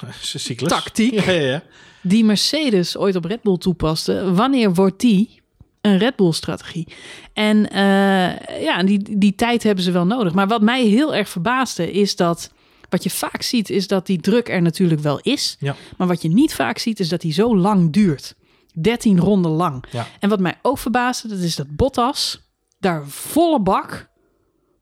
[0.20, 0.68] Cyclus.
[0.68, 1.12] Tactiek.
[1.12, 1.62] Ja, ja, ja.
[2.02, 5.40] die Mercedes ooit op Red Bull toepaste, wanneer wordt die
[5.80, 6.86] een Red Bull strategie?
[7.32, 10.32] En uh, ja, die, die tijd hebben ze wel nodig.
[10.32, 12.52] Maar wat mij heel erg verbaasde is dat,
[12.88, 15.58] wat je vaak ziet, is dat die druk er natuurlijk wel is.
[15.96, 18.34] Maar wat je niet vaak ziet, is dat die zo lang duurt.
[18.72, 19.84] 13 ronden lang.
[20.20, 24.08] En wat mij ook verbaasde, dat is dat Bottas daar volle bak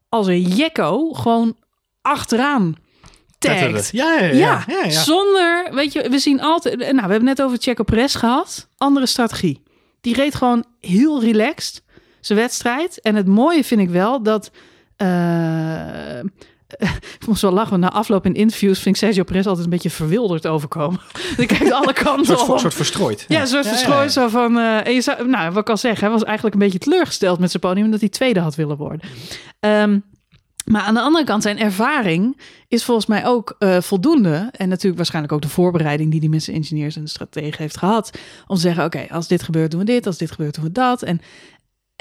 [0.09, 1.57] als een jekko gewoon
[2.09, 2.75] achteraan
[3.39, 3.91] tagt.
[3.93, 4.65] Ja, ja, ja.
[4.67, 8.17] Ja, ja, zonder, weet je, we zien altijd, nou, we hebben net over Checo Perez
[8.19, 9.63] gehad, andere strategie.
[10.01, 11.83] Die reed gewoon heel relaxed
[12.21, 13.01] zijn wedstrijd.
[13.01, 14.51] En het mooie vind ik wel dat,
[15.03, 16.19] uh,
[17.19, 19.91] ik moest wel lachen, na afloop in interviews vind ik Sergio Perez altijd een beetje
[19.91, 21.01] verwilderd overkomen.
[21.37, 22.59] Die kijkt alle kanten Een soort, op.
[22.59, 23.25] soort verstrooid.
[23.29, 24.15] Ja, een soort Ja, verstrooid.
[24.15, 24.29] ja, ja.
[24.29, 26.63] Zo van, uh, en je zou, nou, wat ik al zeg, hij was eigenlijk een
[26.63, 29.01] beetje teleurgesteld met zijn podium, omdat hij tweede had willen worden.
[29.61, 30.05] Um,
[30.69, 34.49] maar aan de andere kant, zijn ervaring is volgens mij ook uh, voldoende.
[34.53, 38.19] En natuurlijk waarschijnlijk ook de voorbereiding die die met zijn engineers en strategen heeft gehad.
[38.47, 40.73] Om te zeggen, oké, als dit gebeurt doen we dit, als dit gebeurt doen we
[40.73, 41.03] dat.
[41.03, 41.21] En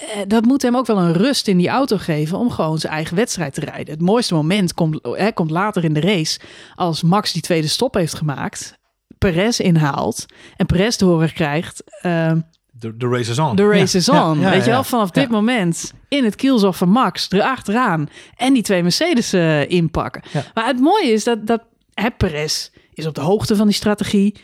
[0.01, 2.93] uh, dat moet hem ook wel een rust in die auto geven om gewoon zijn
[2.93, 3.93] eigen wedstrijd te rijden.
[3.93, 4.99] Het mooiste moment komt,
[5.33, 6.39] komt later in de race
[6.75, 8.77] als Max die tweede stop heeft gemaakt.
[9.17, 11.83] Perez inhaalt en Perez te horen krijgt...
[12.05, 12.31] Uh,
[12.79, 13.55] De, de race is on.
[13.55, 14.15] de race is on.
[14.15, 14.71] Ja, ja, Weet je ja.
[14.71, 15.29] wel, vanaf dit Ja.
[15.29, 20.21] moment in het kielzog van Max erachteraan en die twee Mercedes eh, inpakken.
[20.31, 20.43] Ja.
[20.53, 24.35] Maar het mooie is dat, dat hè, Perez is op de hoogte van die strategie.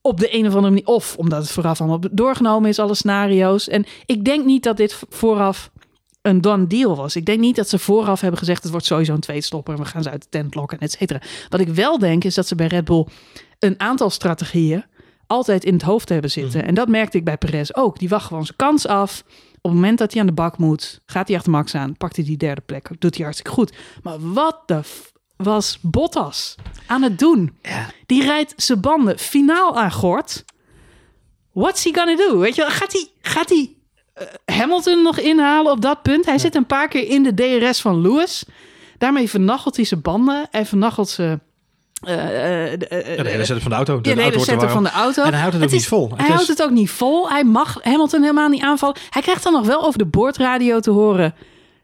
[0.00, 0.86] Op de een of andere manier.
[0.86, 3.68] Of omdat het vooraf allemaal doorgenomen is, alle scenario's.
[3.68, 5.70] En ik denk niet dat dit vooraf
[6.22, 7.16] een done deal was.
[7.16, 8.62] Ik denk niet dat ze vooraf hebben gezegd...
[8.62, 11.20] het wordt sowieso een tweestopper en we gaan ze uit de tent lokken, et cetera.
[11.48, 13.06] Wat ik wel denk is dat ze bij Red Bull
[13.58, 14.84] een aantal strategieën
[15.28, 16.64] altijd in het hoofd hebben zitten.
[16.64, 17.98] En dat merkte ik bij Perez ook.
[17.98, 19.22] Die wacht gewoon zijn kans af.
[19.60, 22.16] Op het moment dat hij aan de bak moet, gaat hij achter Max aan, pakt
[22.16, 23.76] hij die derde plek, doet hij hartstikke goed.
[24.02, 24.80] Maar wat de
[25.36, 26.54] was Bottas
[26.86, 27.56] aan het doen?
[27.62, 27.90] Ja.
[28.06, 30.44] Die rijdt zijn banden finaal aan gort.
[31.52, 32.38] What's he gonna do?
[32.38, 33.76] Weet je, gaat hij, gaat hij
[34.12, 36.24] eh, Hamilton nog inhalen op dat punt?
[36.24, 38.44] Hij zit een paar keer in de DRS van Lewis.
[38.98, 40.46] Daarmee vernachelt hij zijn banden.
[40.50, 41.38] Hij vernachelt ze.
[42.00, 43.94] Eh, eh, de- Ja, de hele setup van de auto.
[43.94, 45.22] ja, de auto hele setup van de auto.
[45.22, 46.10] En hij houdt het ook is- niet vol.
[46.16, 47.28] Hij is- houdt het ook niet vol.
[47.30, 48.96] Hij mag Hamilton helemaal niet aanvallen.
[49.10, 51.34] Hij krijgt dan nog wel over de boordradio te horen...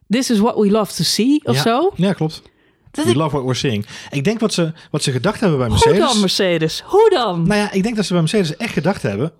[0.08, 1.62] This is what we love to see, of ja.
[1.62, 1.92] zo.
[1.96, 2.42] Ja, klopt.
[2.90, 3.86] Dat We ik, love what we're seeing.
[4.10, 6.08] Ik denk wat ze, wat ze gedacht hebben bij hoe Mercedes.
[6.12, 6.82] dan, Mercedes?
[6.86, 7.42] Hoe dan?
[7.46, 9.32] Nou ja, ik denk dat ze bij Mercedes echt gedacht hebben.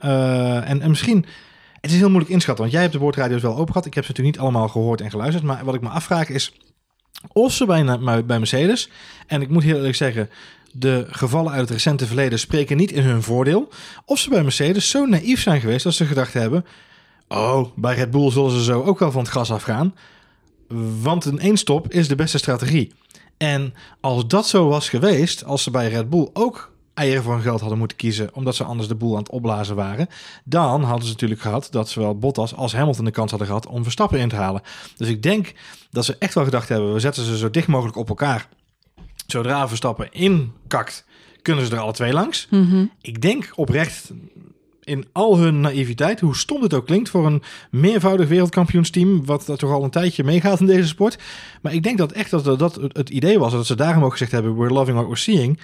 [0.66, 1.26] en, en misschien,
[1.80, 3.86] het is heel moeilijk inschatten, want jij hebt de woordradio's wel open gehad.
[3.86, 5.44] Ik heb ze natuurlijk niet allemaal gehoord en geluisterd.
[5.44, 6.52] Maar wat ik me afvraag is,
[7.32, 7.84] of ze bij,
[8.24, 8.88] bij Mercedes,
[9.26, 10.30] en ik moet heel eerlijk zeggen,
[10.76, 13.68] de gevallen uit het recente verleden spreken niet in hun voordeel.
[14.04, 16.64] Of ze bij Mercedes zo naïef zijn geweest dat ze gedacht hebben,
[17.28, 19.94] oh, bij Red Bull zullen ze zo ook wel van het gas afgaan.
[21.00, 22.92] Want een eenstop is de beste strategie.
[23.36, 27.42] En als dat zo was geweest, als ze bij Red Bull ook eieren voor hun
[27.42, 30.08] geld hadden moeten kiezen, omdat ze anders de boel aan het opblazen waren,
[30.44, 33.82] dan hadden ze natuurlijk gehad dat zowel Bottas als Hamilton de kans hadden gehad om
[33.82, 34.62] Verstappen in te halen.
[34.96, 35.52] Dus ik denk
[35.90, 38.48] dat ze echt wel gedacht hebben, we zetten ze zo dicht mogelijk op elkaar.
[39.26, 41.04] Zodra Verstappen inkakt,
[41.42, 42.46] kunnen ze er alle twee langs.
[42.50, 42.84] Mhm.
[43.00, 44.12] Ik denk oprecht
[44.84, 49.58] in al hun naïviteit, hoe stom het ook klinkt voor een meervoudig wereldkampioensteam, wat dat
[49.58, 51.18] toch al een tijdje meegaat in deze sport.
[51.62, 54.32] Maar ik denk dat echt dat dat het idee was, dat ze daarom ook gezegd
[54.32, 55.60] hebben, we're loving what we're seeing.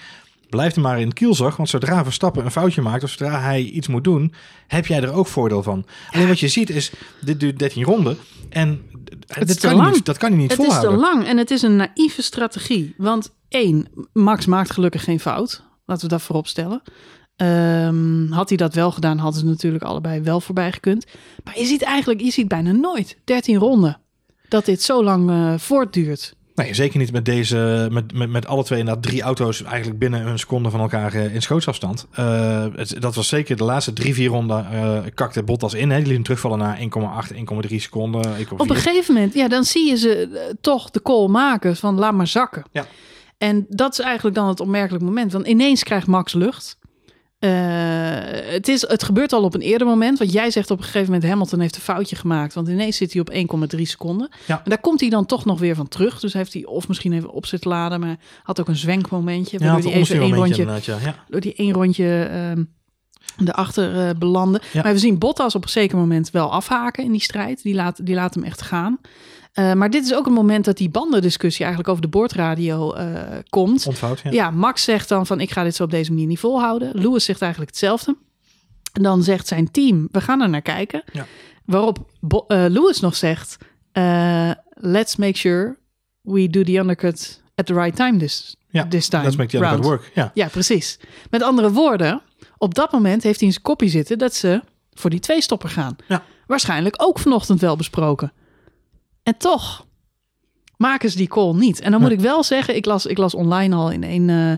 [0.49, 3.87] Blijf er maar in kielzog, want zodra Verstappen een foutje maakt of zodra hij iets
[3.87, 4.33] moet doen,
[4.67, 5.85] heb jij er ook voordeel van.
[6.11, 8.17] Alleen wat je ziet is, dit duurt 13 ronden
[8.49, 8.81] en
[9.37, 10.95] is dit te kan niet, dat kan hij niet Het is volhouden.
[10.95, 12.93] te lang en het is een naïeve strategie.
[12.97, 15.63] Want één, Max maakt gelukkig geen fout.
[15.85, 16.81] Laten we dat voorop stellen.
[17.35, 21.05] Ehm, had hij dat wel gedaan, hadden ze natuurlijk allebei wel voorbij gekund.
[21.43, 23.99] Maar je ziet eigenlijk, je ziet bijna nooit 13 ronden
[24.49, 26.35] dat dit zo lang eh, voortduurt.
[26.55, 30.27] Nee, zeker niet met deze, met, met, met alle twee inderdaad drie auto's eigenlijk binnen
[30.27, 32.07] een seconde van elkaar eh, in schootsafstand.
[32.11, 35.89] Eh, het, dat was zeker de laatste drie, vier ronden uh, kakte Bottas in.
[35.89, 35.97] Hè.
[35.97, 36.79] Die liet hem terugvallen naar
[37.27, 37.35] 1,8,
[37.69, 38.37] 1,3 seconden.
[38.37, 38.47] 1,4.
[38.57, 42.13] Op een gegeven moment, ja, dan zie je ze toch de call maken van laat
[42.13, 42.63] maar zakken.
[42.71, 42.85] Ja.
[43.37, 45.31] En dat is eigenlijk dan het opmerkelijk moment.
[45.31, 46.77] Want ineens krijgt Max lucht.
[47.41, 47.49] Eh,
[48.51, 50.19] het, is, het gebeurt al op een eerder moment.
[50.19, 52.53] Want jij zegt op een gegeven moment Hamilton heeft een foutje gemaakt.
[52.53, 53.31] Want ineens zit hij op
[53.75, 54.29] 1,3 seconden.
[54.47, 54.61] Ja.
[54.63, 56.19] En daar komt hij dan toch nog weer van terug.
[56.19, 57.99] Dus heeft hij of misschien even op zitten laden.
[57.99, 59.57] Maar had ook een zwenkmomentje.
[59.59, 61.09] Ja, waardoor hij even omstuurmomentje rondje, inderdaad, ja.
[61.09, 61.25] ja.
[61.29, 62.63] door die één rondje ehm
[63.45, 64.61] erachter eh belanden.
[64.73, 64.81] Ja.
[64.81, 67.63] Maar we zien Bottas op een zeker moment wel afhaken in die strijd.
[67.63, 68.99] Die laat, die laat hem echt gaan.
[69.51, 73.05] Eh, maar dit is ook een moment dat die bandendiscussie eigenlijk over de boordradio eh,
[73.49, 73.87] komt.
[74.23, 74.31] Ja.
[74.31, 74.51] Ja.
[74.51, 76.89] Max zegt dan van ik ga dit zo op deze manier niet volhouden.
[76.93, 78.15] Lewis zegt eigenlijk hetzelfde.
[78.93, 81.03] En dan zegt zijn team, we gaan er naar kijken.
[81.13, 81.25] Ja.
[81.65, 83.57] Waarop Bo- eh, Lewis nog zegt,
[84.73, 85.77] let's make sure
[86.21, 89.57] we do the undercut at the right time this, Ja, this time Let's make the
[89.57, 89.83] round.
[89.83, 90.11] work.
[90.13, 90.31] Ja.
[90.33, 90.99] Ja, precies.
[91.29, 92.21] Met andere woorden,
[92.57, 94.61] op dat moment heeft hij in zijn kopje zitten dat ze
[94.93, 95.95] voor die twee stopper gaan.
[96.07, 96.23] Ja.
[96.47, 98.33] Waarschijnlijk ook vanochtend wel besproken.
[99.23, 99.85] En toch
[100.77, 101.81] maken ze die call niet.
[101.81, 104.51] En dan moet ik wel zeggen, ik las, ik las online al in een eh,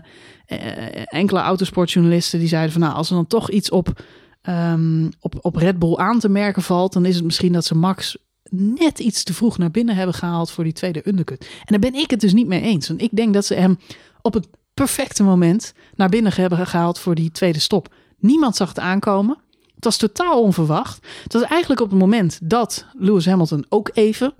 [0.46, 4.02] eh, enkele autosportjournalisten die zeiden van nou, als er dan toch iets op,
[4.42, 7.74] ehm, op, op Red Bull aan te merken valt, dan is het misschien dat ze
[7.74, 8.16] Max
[8.50, 11.40] net iets te vroeg naar binnen hebben gehaald voor die tweede undercut.
[11.40, 12.88] En daar ben ik het dus niet mee eens.
[12.88, 13.78] Want ik denk dat ze hem
[14.22, 17.94] op het perfecte moment naar binnen hebben gehaald voor die tweede stop.
[18.18, 19.38] Niemand zag het aankomen.
[19.74, 21.06] Het was totaal onverwacht.
[21.22, 24.34] Het was eigenlijk op het moment dat Lewis Hamilton ook even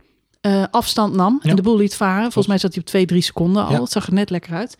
[0.45, 2.23] eh, afstand nam en de boel liet varen.
[2.23, 3.73] Volgens mij zat hij op twee, drie seconden al.
[3.73, 3.81] Ja.
[3.81, 4.79] Het zag er net lekker uit.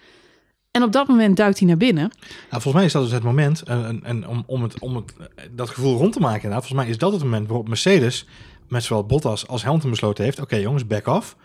[0.71, 2.13] En op dat moment duikt hij naar binnen.
[2.51, 5.15] Nou, volgens mij is dat dus het moment, en, en, om, om, het, om het,
[5.51, 8.27] dat gevoel rond te maken, inderdaad, volgens mij is dat het moment waarop Mercedes
[8.69, 11.37] met zowel Bottas als Hamilton besloten heeft, oké jongens, back off.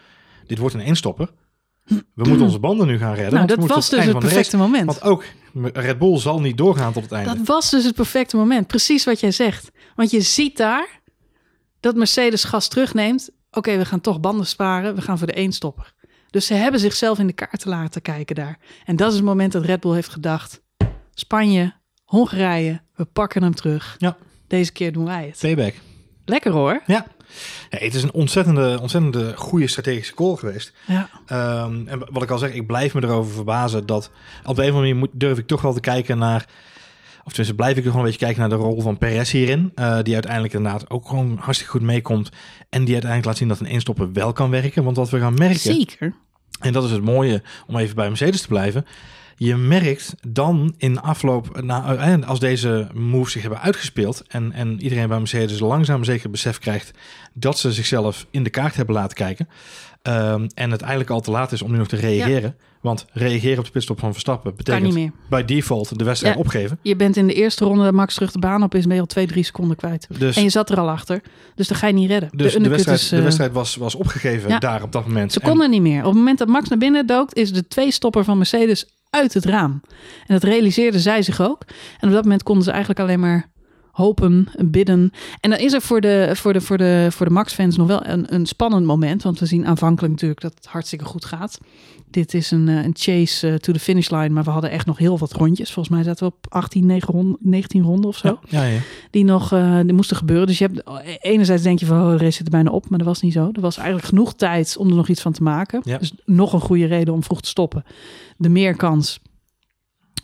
[0.48, 1.30] Dit wordt een eenstopper.
[1.84, 3.34] We moeten onze banden nu gaan redden.
[3.34, 4.86] nou, dat was dus het de perfecte moment.
[4.86, 5.24] Want ook
[5.74, 7.36] Red Bull zal niet doorgaan tot het einde.
[7.36, 8.68] Dat was dus het perfecte moment.
[8.68, 9.72] Precies wat jij zegt.
[9.96, 11.02] Want je ziet daar
[11.80, 13.30] dat Mercedes gas terugneemt.
[13.52, 14.96] Oké, we gaan toch banden sparen.
[14.96, 15.94] We gaan voor de eenstopper.
[16.30, 18.60] Dus ze hebben zichzelf in de kaarten laten kijken daar.
[18.86, 20.62] En dat is het moment dat Red Bull heeft gedacht.
[21.14, 23.96] Spanje, Hongarije, we pakken hem terug.
[23.98, 24.18] Ja.
[24.48, 25.38] Deze keer doen wij het.
[25.40, 25.74] Payback.
[26.26, 26.82] Lekker hoor.
[26.86, 27.06] Ja.
[27.70, 30.74] Het is een ontzettende, ontzettende goede strategische call geweest.
[30.88, 31.10] Ja.
[31.26, 34.12] Ehm, en wat ik al zeg, ik blijf me erover verbazen dat
[34.46, 36.46] op de een of andere manier moet, durf ik toch wel te kijken naar,
[37.30, 39.72] of tenminste blijf ik toch wel een beetje kijken naar de rol van Perez hierin,
[39.76, 42.30] eh, die uiteindelijk inderdaad ook gewoon hartstikke goed meekomt
[42.70, 44.84] en die uiteindelijk laat zien dat een eenstopper wel kan werken.
[44.84, 46.14] Want wat we gaan merken, Zeker.
[46.60, 48.86] en dat is het mooie om even bij Mercedes te blijven.
[49.42, 55.08] Je merkt dan in afloop, eh, als deze moves zich hebben uitgespeeld en, en iedereen
[55.08, 56.92] bij Mercedes langzaam zeker besef krijgt
[57.34, 59.48] dat ze zichzelf in de kaart hebben laten kijken.
[60.02, 62.56] ehm, en het eigenlijk al te laat is om nu nog te reageren.
[62.82, 66.40] Want reageren op de pitstop van Verstappen betekent bij default de wedstrijd Ja.
[66.40, 66.80] opgeven.
[66.82, 69.02] Je bent in de eerste ronde dat Max terug de baan op is, ben je
[69.02, 70.08] al twee, drie seconden kwijt.
[70.20, 71.22] Dus, En je zat er al achter.
[71.56, 72.30] Dus dat ga je niet redden.
[72.34, 74.60] dus de, wedstrijd, is, de eh, wedstrijd was, was opgegeven ja.
[74.60, 75.34] daar op dat moment.
[75.34, 76.00] Ze En- konden niet meer.
[76.00, 79.46] Op het moment dat Max naar binnen dook, is de twee-stopper van Mercedes uit het
[79.46, 79.82] raam.
[80.28, 81.62] En dat realiseerden zij zich ook.
[82.00, 83.50] En op dat moment konden ze eigenlijk alleen maar
[83.92, 85.12] hopen, bidden.
[85.40, 88.06] En dan is er voor de, voor de, voor de, voor de Max-fans nog wel
[88.06, 89.24] een, een spannend moment.
[89.24, 91.58] Want we zien aanvankelijk natuurlijk dat het hartstikke goed gaat.
[92.12, 94.30] Dit is een, eh, een chase eh, to the finish line.
[94.30, 95.72] Maar we hadden echt nog heel wat rondjes.
[95.72, 98.80] Volgens mij zaten we op 18, 9 ronden, 19 ronden of zo ja, ja, ja.
[99.12, 100.48] die nog eh, die moesten gebeuren.
[100.48, 100.84] Dus je hebt
[101.22, 103.34] enerzijds denk je van oh, de race zit er bijna op, maar dat was niet
[103.34, 103.50] zo.
[103.54, 105.82] Er was eigenlijk genoeg tijd om er nog iets van te maken.
[105.84, 107.84] Dus nog een goede reden om vroeg te stoppen.
[108.38, 109.20] De meer kans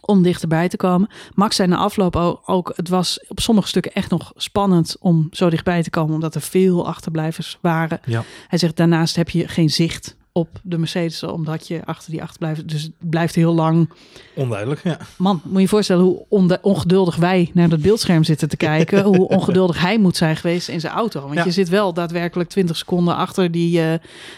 [0.01, 1.09] om dichterbij te komen.
[1.33, 5.27] Max zei na afloop ook, ook, het was op sommige stukken echt nog spannend om
[5.31, 7.99] zo dichtbij te komen, omdat er veel achterblijvers waren.
[8.05, 8.23] Ja.
[8.47, 12.65] Hij zegt daarnaast heb je geen zicht op de Mercedes, omdat je achter die achterblijvers,
[12.65, 13.89] dus het blijft heel lang
[14.33, 14.97] Onduidelijk, ja.
[15.17, 16.25] Man, moet je je voorstellen hoe
[16.61, 19.03] ongeduldig wij naar dat beeldscherm zitten te kijken.
[19.15, 21.21] hoe ongeduldig hij moet zijn geweest in zijn auto.
[21.21, 21.43] Want Ja.
[21.43, 23.93] je zit wel daadwerkelijk 20 seconden achter die, eh,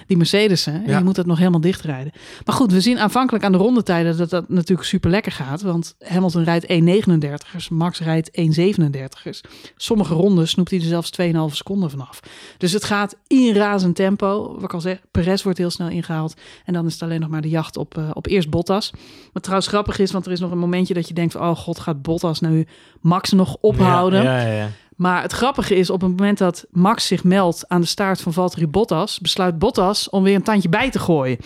[0.08, 0.66] die Mercedes.
[0.68, 0.98] En Ja.
[0.98, 2.12] je moet dat nog helemaal dichtrijden.
[2.46, 5.62] Maar goed, we zien aanvankelijk aan de rondetijden dat dat natuurlijk super lekker gaat.
[5.62, 9.42] Want Hamilton rijdt 1,39ers, Max rijdt 1,37ers.
[9.76, 12.20] Sommige ronden snoept hij er zelfs 2,5 seconden vanaf.
[12.58, 14.54] Dus het gaat in razend tempo.
[14.54, 16.34] Wat ik al zeg, Perez wordt heel snel ingehaald.
[16.66, 18.92] En dan is het alleen nog maar de jacht op, eh, op eerst Bottas.
[19.34, 21.34] Wat trouwens grappig is, want er is nog een momentje dat je denkt...
[21.34, 22.68] van, oh god, gaat Bottas nu
[23.02, 24.24] Max nog ophouden?
[24.24, 24.70] Ja, ja, ja.
[24.96, 28.34] Maar het grappige is, op het moment dat Max zich meldt aan de staart van
[28.34, 29.20] Valtteri Bottas...
[29.20, 31.38] besluit Bottas om weer een tandje bij te gooien.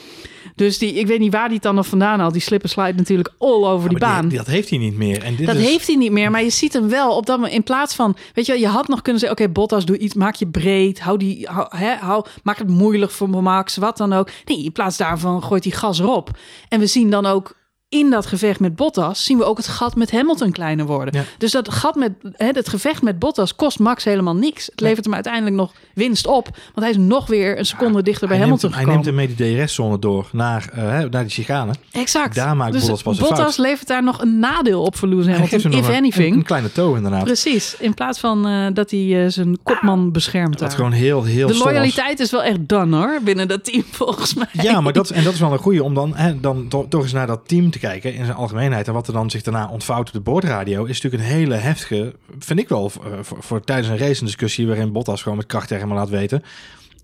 [0.62, 2.34] Dus die, ik weet niet waar die het dan nog vandaan haalt.
[2.34, 4.30] Die slip en slide natuurlijk all over die Maar baan.
[4.30, 5.24] dat heeft hij niet meer.
[5.24, 7.36] En dit Dat is, heeft hij niet meer, maar je ziet hem wel op dat
[7.36, 7.56] moment.
[7.56, 10.14] In plaats van, weet je, wel, je had nog kunnen zeggen: Oké, Bottas, doe iets,
[10.14, 14.14] maak je breed, hou die, hou, hè, hou, maak het moeilijk voor Max, wat dan
[14.14, 14.30] ook.
[14.46, 16.30] Nee, in plaats daarvan gooit hij gas erop.
[16.70, 17.56] En we zien dan ook
[17.92, 21.14] in dat gevecht met Bottas, zien we ook het gat met Hamilton kleiner worden.
[21.14, 21.24] Ja.
[21.38, 24.66] Dus dat gat met hè, het gevecht met Bottas kost Max helemaal niks.
[24.66, 28.28] Het levert hem uiteindelijk nog winst op, want hij is nog weer een seconde dichter
[28.28, 31.30] bij hij neemt, Hamilton hij neemt hem mee de DRS-zone door naar, eh, naar die
[31.30, 31.74] chicane.
[31.92, 32.36] exact.
[32.36, 33.58] daar maakt dus Bottas pas een Bottas fout.
[33.58, 36.32] levert daar nog een nadeel op voor Lewis geeft Hamilton, hem if een, anything.
[36.32, 37.24] een, een kleine toe inderdaad.
[37.24, 40.60] Precies, in plaats van eh, dat hij eh, zijn kopman beschermt.
[40.60, 40.72] Daar.
[40.72, 44.48] gewoon heel, heel de loyaliteit is wel echt done hoor, binnen dat team volgens mij.
[44.52, 47.04] Ja, maar dat, en dat is wel een goede om dan, hè, dan toch, toch
[47.04, 48.88] eens naar dat team te kijken in zijn algemeenheid.
[48.88, 52.16] En wat er dan zich daarna ontvouwt op de boordradio is natuurlijk een hele heftige,
[52.40, 55.68] vind ik wel, voor, voor, tijdens een race een discussie waarin Bottas gewoon met kracht
[55.68, 56.44] tegen laat weten.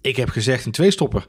[0.01, 1.25] Ik heb gezegd een tweestopper.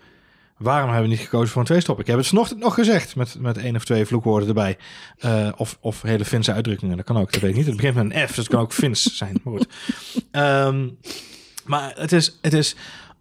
[0.56, 2.04] Waarom hebben we niet gekozen voor een tweestopper?
[2.04, 4.76] Ik heb het vanochtend nog gezegd met, met één of twee vloekwoorden erbij.
[5.18, 7.66] Eh, of, of hele Finse uitdrukkingen, dat kan ook, dat weet ik niet.
[7.66, 9.40] Het begint met een F, dus het kan ook Fins zijn.
[9.42, 9.68] Maar goed.
[10.30, 10.88] Ehm,
[11.64, 12.76] maar het is, het is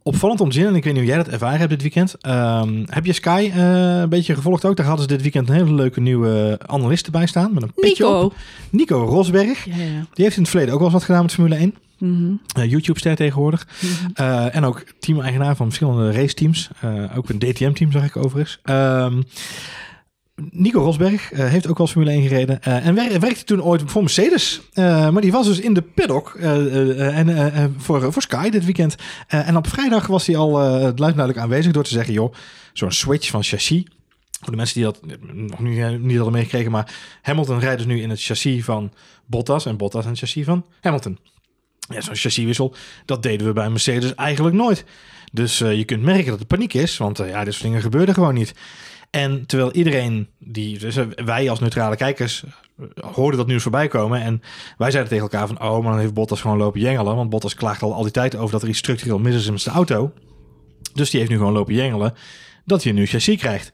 [0.08, 2.16] opvallend om te zien, en ik weet niet hoe jij dat ervaren hebt dit weekend.
[2.22, 4.76] Ehm, heb je Sky eh, een beetje gevolgd ook?
[4.76, 7.54] Daar hadden ze dit weekend een hele leuke nieuwe analist bij staan.
[7.54, 8.34] Met een petje op.
[8.70, 9.04] Nico.
[9.04, 9.66] Nico Rosberg.
[9.66, 10.06] Ja, ja.
[10.14, 11.76] Die heeft in het verleden ook wel eens wat gedaan met Formule 1.
[11.98, 12.32] Mhm.
[12.54, 13.68] Eh, YouTube-ster tegenwoordig.
[13.80, 14.12] Mhm.
[14.14, 16.70] Eh, en ook team-eigenaar van verschillende raceteams.
[16.80, 18.60] Eh ook een DTM-team zag ik overigens.
[18.64, 19.22] Ehm,
[20.42, 22.62] Nico Rosberg eh, heeft ook wel Formule 1 gereden.
[22.62, 24.62] eh, en wer- werkte toen ooit voor Mercedes.
[24.74, 28.96] Eh, maar die was dus in de paddock en, voor, voor Sky dit weekend.
[29.28, 30.52] En op vrijdag was hij al
[30.96, 32.14] duidelijk aanwezig door te zeggen...
[32.14, 32.34] joh,
[32.74, 33.84] zo'n switch van chassis...
[34.42, 35.00] Voor de mensen die dat
[35.34, 36.72] nog niet, niet hadden meegekregen...
[36.72, 38.92] maar Hamilton rijdt dus nu in het chassis van
[39.26, 39.66] Bottas...
[39.66, 41.18] en Bottas in het chassis van Hamilton.
[41.90, 44.86] Ja, zo'n chassiswissel, dat deden we bij Mercedes eigenlijk nooit.
[45.32, 48.34] Dus je kunt merken dat er paniek is, want ja, dit soort dingen gebeurden gewoon
[48.34, 48.54] niet.
[49.18, 52.44] En terwijl iedereen, die, dus wij als neutrale kijkers,
[52.96, 54.22] hoorden dat nieuws voorbij komen.
[54.22, 54.42] En
[54.78, 57.16] wij zeiden tegen elkaar van, oh, maar dan heeft Bottas gewoon lopen jengelen.
[57.16, 59.62] Want Bottas klaagt al, al die tijd over dat er iets structureel mis is met
[59.62, 60.14] zijn auto.
[60.94, 62.14] Dus die heeft nu gewoon lopen jengelen
[62.66, 63.74] dat hij een nieuw chassis krijgt.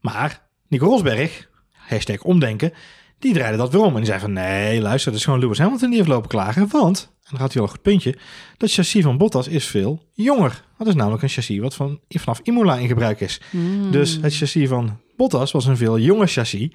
[0.00, 2.72] Maar Nico Rosberg, hashtag omdenken,
[3.18, 3.92] die draaide dat weer om.
[3.92, 6.68] En die zei van, nee, luister, dat is gewoon Lewis Hamilton die heeft lopen klagen.
[6.68, 8.16] Want, dan had hij al een goed puntje,
[8.56, 10.64] dat chassis van Bottas is veel jonger.
[10.78, 13.40] Dat is namelijk een chassis wat van, vanaf Imola in gebruik is.
[13.50, 13.90] Mm.
[13.90, 16.68] Dus het chassis van Bottas was een veel jonger chassis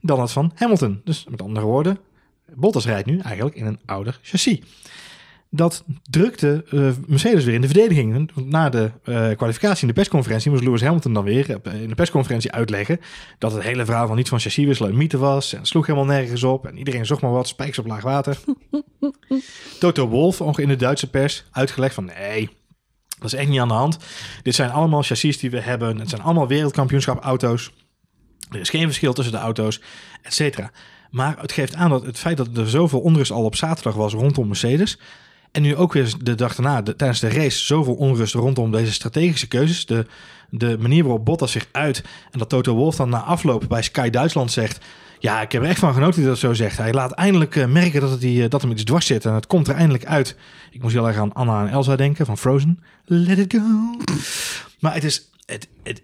[0.00, 1.00] dan het van Hamilton.
[1.04, 1.98] Dus met andere woorden,
[2.54, 4.58] Bottas rijdt nu eigenlijk in een ouder chassis.
[5.50, 8.30] Dat drukte uh, Mercedes weer in de verdediging.
[8.34, 12.52] Na de uh, kwalificatie in de persconferentie moest Lewis Hamilton dan weer in de persconferentie
[12.52, 13.00] uitleggen
[13.38, 15.52] dat het hele verhaal van niet van chassiswisselen een mythe was.
[15.52, 16.66] En sloeg helemaal nergens op.
[16.66, 18.38] En iedereen zocht maar wat, spijkers op laag water.
[19.80, 22.50] Toto Wolff, ook in de Duitse pers, uitgelegd van nee,
[23.18, 23.98] dat is echt niet aan de hand.
[24.42, 25.98] Dit zijn allemaal chassis die we hebben.
[25.98, 27.72] Het zijn allemaal wereldkampioenschap auto's.
[28.50, 29.80] Er is geen verschil tussen de auto's,
[30.22, 30.70] et cetera.
[31.10, 34.12] Maar het geeft aan dat het feit dat er zoveel onrust al op zaterdag was
[34.12, 34.98] rondom Mercedes.
[35.56, 38.92] En nu ook weer de dag daarna, de, tijdens de race, zoveel onrust rondom deze
[38.92, 39.86] strategische keuzes.
[39.86, 40.06] De,
[40.50, 42.04] de manier waarop Bottas zich uit.
[42.30, 44.84] En dat Toto Wolff dan na afloop bij Sky Duitsland zegt.
[45.18, 46.76] Ja, ik heb er echt van genoten dat hij dat zo zegt.
[46.76, 49.24] Hij laat eindelijk uh, merken dat, het die, uh, dat hem iets dwars zit.
[49.24, 50.36] En het komt er eindelijk uit.
[50.70, 52.82] Ik moest heel erg aan Anna en Elsa denken van Frozen.
[53.04, 53.96] Let it go.
[54.80, 55.30] Maar het is...
[55.46, 56.02] Het, het,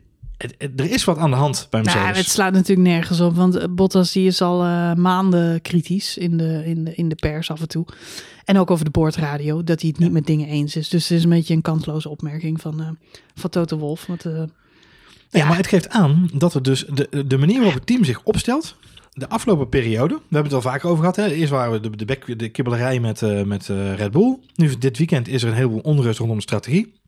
[0.76, 2.06] er is wat aan de hand bij Mercedes.
[2.06, 6.36] Nou, het slaat natuurlijk nergens op, want Bottas die is al uh, maanden kritisch in
[6.36, 7.86] de, in, de, in de pers af en toe.
[8.44, 10.14] En ook over de boordradio, dat hij het niet ja.
[10.14, 10.88] met dingen eens is.
[10.88, 12.88] Dus het is een beetje een kantloze opmerking van, uh,
[13.34, 13.96] van Toto.
[14.06, 14.46] Want, uh, ja,
[15.30, 18.22] ja, maar het geeft aan dat er dus de, de manier waarop het team zich
[18.22, 18.76] opstelt,
[19.12, 21.16] de afgelopen periode, we hebben het al vaker over gehad.
[21.16, 21.26] Hè?
[21.26, 24.38] Eerst waren we de, de, bek, de kibbelerij met, met Red Bull.
[24.54, 27.00] Nu dit weekend is er een heleboel onrust rondom de strategie.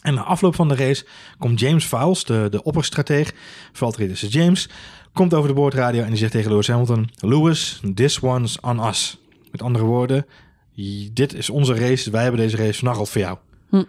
[0.00, 1.04] En na afloop van de race
[1.38, 3.32] komt James Fowles, de, de opperstrateeg,
[3.72, 4.68] Valtteri dus James,
[5.12, 9.18] komt over de boordradio en die zegt tegen Lewis Hamilton: Lewis, this one's on us.
[9.50, 10.26] Met andere woorden,
[11.12, 13.38] dit is onze race, wij hebben deze race vannacht voor jou.
[13.68, 13.82] Hm.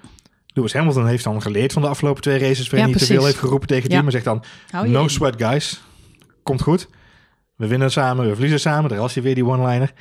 [0.53, 3.25] Lewis Hamilton heeft dan geleerd van de afgelopen twee races, waarin ja, hij te veel
[3.25, 3.89] heeft geroepen tegen ja.
[3.89, 4.43] team, maar zegt dan:
[4.85, 5.81] No sweat, guys,
[6.43, 6.87] komt goed.
[7.55, 8.89] We winnen samen, we verliezen samen.
[8.89, 9.93] Daar was hij weer die one-liner.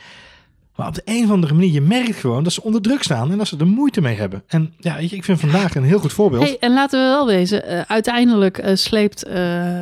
[0.80, 3.30] Maar op de een of andere manier, je merkt gewoon dat ze onder druk staan
[3.30, 4.42] en dat ze er moeite mee hebben.
[4.46, 6.42] En ja, ik vind vandaag een heel goed voorbeeld.
[6.42, 9.32] Hey, en laten we wel wezen, uh, uiteindelijk uh, sleept uh,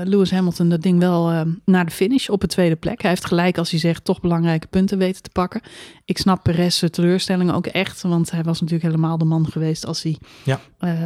[0.05, 3.01] Lewis Hamilton dat ding wel naar de finish op de tweede plek.
[3.01, 5.61] Hij heeft gelijk als hij zegt toch belangrijke punten weten te pakken.
[6.05, 10.03] Ik snap Perez' teleurstellingen ook echt, want hij was natuurlijk helemaal de man geweest als
[10.03, 10.61] hij ja.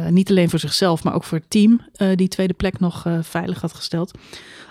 [0.09, 1.81] niet alleen voor zichzelf, maar ook voor het team
[2.15, 4.11] die tweede plek nog veilig had gesteld.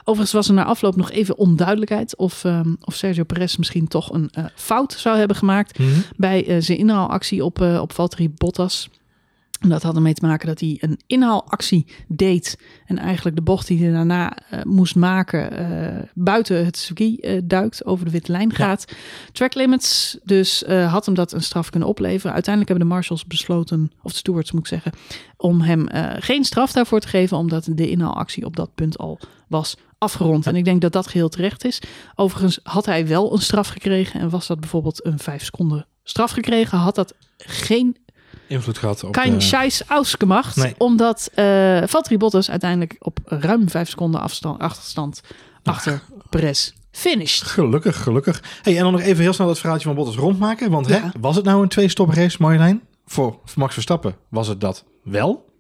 [0.05, 4.13] Overigens was er na afloop nog even onduidelijkheid of, um, of Sergio Perez misschien toch
[4.13, 5.89] een uh, fout zou hebben gemaakt Mhm.
[6.17, 8.91] bij uh, zijn inhaalactie op, uh, op Valtteri Bottas.
[9.61, 12.59] En Dat had ermee te maken dat hij een inhaalactie deed.
[12.87, 15.51] En eigenlijk de bocht die hij daarna eh, moest maken.
[15.53, 17.85] eh, buiten het circuit eh, duikt.
[17.85, 18.85] Over de witte lijn gaat.
[19.33, 20.19] Track limits.
[20.25, 22.33] Dus eh, had hem dat een straf kunnen opleveren.
[22.33, 23.91] Uiteindelijk hebben de marshals besloten.
[24.03, 24.93] Of de stewards moet ik zeggen.
[25.37, 27.37] Om hem eh, geen straf daarvoor te geven.
[27.37, 30.47] Omdat de inhaalactie op dat punt al was afgerond.
[30.47, 31.83] En ik denk dat dat geheel terecht is.
[32.15, 34.21] Overigens had hij wel een straf gekregen.
[34.21, 36.79] En was dat bijvoorbeeld een vijf seconden straf gekregen.
[36.79, 37.97] Had dat geen
[38.47, 39.13] Invloed gehad op...
[39.13, 40.57] kein eh, scheiß ausgemacht.
[40.57, 40.75] Nee.
[40.79, 45.21] Omdat eh Valtteri Bottas uiteindelijk op ruim vijf seconden afstand, achterstand
[45.65, 47.43] achter Perez finished.
[47.43, 48.43] Gelukkig, gelukkig.
[48.63, 50.71] Hey, en dan nog even heel snel dat verhaaltje van Bottas rondmaken.
[50.71, 51.13] Want hè, Ja.
[51.21, 52.83] was het nou een twee-stop race, Marjolein?
[53.07, 55.51] Voor, voor Max Verstappen was het dat wel.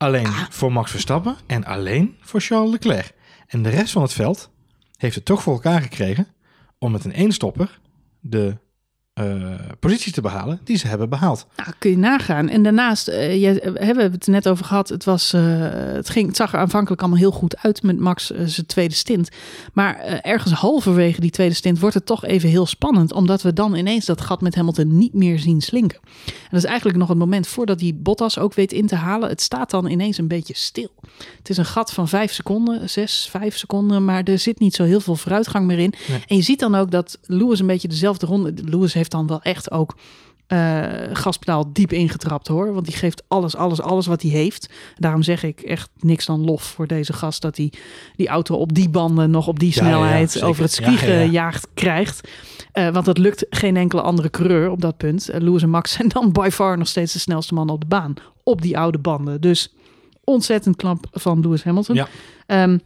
[0.00, 0.44] Alleen Ah.
[0.50, 3.14] voor Max Verstappen en alleen voor Charles Leclerc.
[3.46, 4.50] En de rest van het veld
[4.96, 6.26] heeft het toch voor elkaar gekregen
[6.78, 7.80] om met een eenstopper
[8.20, 8.56] de
[9.12, 11.46] eh, positie te behalen die ze hebben behaald.
[11.56, 12.48] Nou, kun je nagaan.
[12.48, 14.88] En daarnaast, je, we hebben het net over gehad.
[14.88, 18.66] Het, was, het, ging, het zag er aanvankelijk allemaal heel goed uit met Max zijn
[18.66, 19.28] tweede stint.
[19.72, 23.12] Maar ergens halverwege die tweede stint wordt het toch even heel spannend.
[23.12, 26.00] Omdat we dan ineens dat gat met Hamilton niet meer zien slinken.
[26.26, 29.28] En dat is eigenlijk nog het moment voordat die Bottas ook weet in te halen.
[29.28, 30.90] Het staat dan ineens een beetje stil.
[31.38, 34.04] Het is een gat van vijf seconden, zes, vijf seconden.
[34.04, 35.94] Maar er zit niet zo heel veel vooruitgang meer in.
[36.08, 36.22] Nee.
[36.26, 38.52] En je ziet dan ook dat Lewis een beetje dezelfde ronde...
[38.64, 39.94] Lewis heeft dan wel echt ook
[40.46, 42.72] eh gaspedaal diep ingetrapt hoor.
[42.72, 44.70] Want die geeft alles, alles, alles wat hij heeft.
[44.96, 47.42] Daarom zeg ik echt niks dan lof voor deze gast.
[47.42, 47.72] Dat hij
[48.16, 51.00] die auto op die banden nog op die Ja, ja, ja, snelheid over het circuit
[51.00, 51.24] Ja, ja, ja.
[51.24, 52.28] gejaagd krijgt.
[52.72, 55.28] Eh, want dat lukt geen enkele andere coureur op dat punt.
[55.28, 57.86] Eh, Lewis en Max zijn dan by far nog steeds de snelste mannen op de
[57.86, 58.14] baan.
[58.42, 59.40] Op die oude banden.
[59.40, 59.74] Dus
[60.24, 61.94] ontzettend knap van Lewis Hamilton.
[61.94, 62.08] Ja.
[62.46, 62.78] Ehm,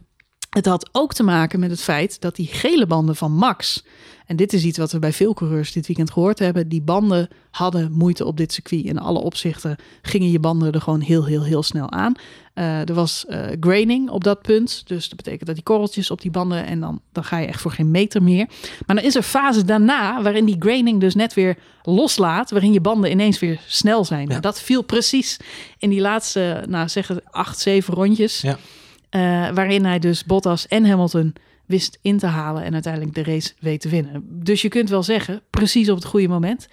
[0.55, 3.83] het had ook te maken met het feit dat die gele banden van Max.
[4.25, 6.67] En dit is iets wat we bij veel coureurs dit weekend gehoord hebben.
[6.67, 8.85] Die banden hadden moeite op dit circuit.
[8.85, 12.13] In alle opzichten gingen je banden er gewoon heel, heel, heel snel aan.
[12.53, 14.83] Eh, er was eh, graining op dat punt.
[14.85, 16.65] Dus dat betekent dat die korreltjes op die banden.
[16.65, 18.47] En dan, dan ga je echt voor geen meter meer.
[18.85, 22.51] Maar dan is er fase daarna waarin die graining dus net weer loslaat.
[22.51, 24.37] Waarin je banden ineens weer snel zijn.
[24.41, 25.37] Dat viel precies
[25.77, 28.41] in die laatste, nou zeggen acht, zeven rondjes.
[28.41, 28.57] Ja.
[29.15, 31.33] Eh, waarin hij dus Bottas en Hamilton
[31.65, 34.23] wist in te halen en uiteindelijk de race weet te winnen.
[34.43, 36.67] Dus je kunt wel zeggen, precies op het goede moment.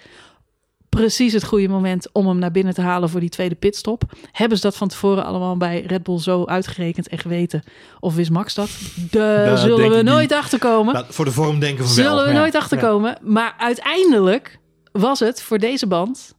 [0.89, 4.03] Precies het goede moment om hem naar binnen te halen voor die tweede pitstop.
[4.31, 7.63] Hebben ze dat van tevoren allemaal bij Red Bull zo uitgerekend en geweten?
[7.99, 8.69] Of wist Max dat?
[9.11, 10.33] Daar zullen we nooit niet.
[10.33, 10.93] achterkomen.
[10.93, 12.05] Nou, voor de vorm denken van wel.
[12.05, 12.39] Zullen we ja.
[12.39, 13.17] nooit achterkomen.
[13.21, 14.59] Maar uiteindelijk
[14.91, 16.35] was het voor deze band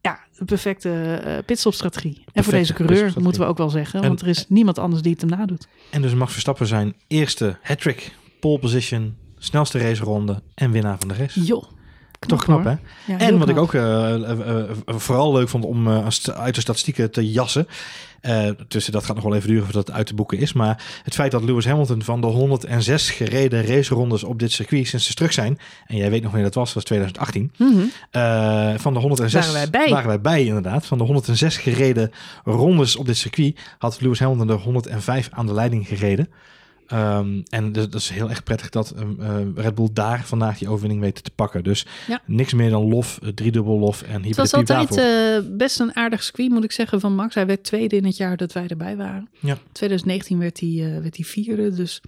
[0.00, 2.24] ja, de perfecte eh, pitstopstrategie.
[2.32, 4.00] En voor deze coureur moeten we ook wel zeggen.
[4.02, 5.68] En- want er is niemand anders die het hem nadoet.
[5.90, 11.14] En dus Max Verstappen zijn eerste hat-trick, pole position, snelste raceronde en winnaar van de
[11.14, 11.40] race.
[11.44, 11.64] Joh.
[12.18, 12.70] Toch knap, hoor.
[13.04, 13.12] hè?
[13.12, 17.10] Ja, En wat ik ook eh, eh, eh, vooral leuk vond om uit de statistieken
[17.10, 17.66] te jassen.
[18.68, 20.52] tussen dat gaat nog wel even duren voordat het uit te boeken is.
[20.52, 25.06] Maar het feit dat Lewis Hamilton van de 106 gereden racerondes op dit circuit sinds
[25.06, 25.58] ze terug zijn.
[25.86, 27.52] En jij weet nog wanneer dat was, dat was 2018.
[27.56, 27.82] Mhm.
[28.10, 29.88] Eh, van de 106 Waren wij bij.
[29.90, 30.86] waren wij bij, inderdaad.
[30.86, 32.10] Van de 106 gereden
[32.44, 36.28] rondes op dit circuit had Lewis Hamilton er 105 aan de leiding gereden.
[36.88, 40.58] Ehm, en dus, dat is heel erg prettig dat ehm, eh, Red Bull daar vandaag
[40.58, 41.64] die overwinning weet te pakken.
[41.64, 42.20] Dus Ja.
[42.26, 45.96] niks meer dan lof, eh, driedubbel lof en Het hyper was altijd eh, best een
[45.96, 47.34] aardig circuit, moet ik zeggen, van Max.
[47.34, 49.28] Hij werd tweede in het jaar dat wij erbij waren.
[49.40, 49.58] Ja.
[49.72, 52.00] 2019 werd hij, werd hij vierde, dus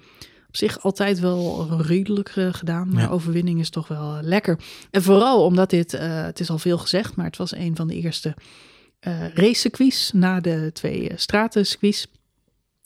[0.48, 2.88] op zich altijd wel redelijk gedaan.
[2.92, 3.08] Maar Ja.
[3.08, 4.58] overwinning is toch wel lekker.
[4.90, 7.94] En vooral omdat dit, het is al veel gezegd, maar het was een van de
[7.94, 8.34] eerste
[9.34, 12.06] racecircuits na de twee eh, stratencircuits.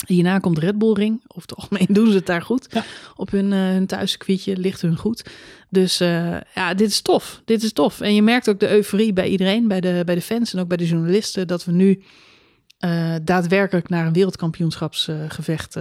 [0.07, 1.23] Hierna komt Red Bull Ring.
[1.27, 2.67] Over het algemeen doen ze het daar goed.
[2.71, 2.85] Ja.
[3.17, 5.31] Op hun, eh hun thuiscircuitje ligt hun goed.
[5.69, 7.43] Dus eh, ja, dit is tof.
[7.45, 8.01] Dit is tof.
[8.01, 10.69] En je merkt ook de euforie bij iedereen, bij de, bij de fans en ook
[10.69, 12.03] bij de journalisten, dat we nu
[12.79, 15.77] eh, daadwerkelijk naar een wereldkampioenschapsgevecht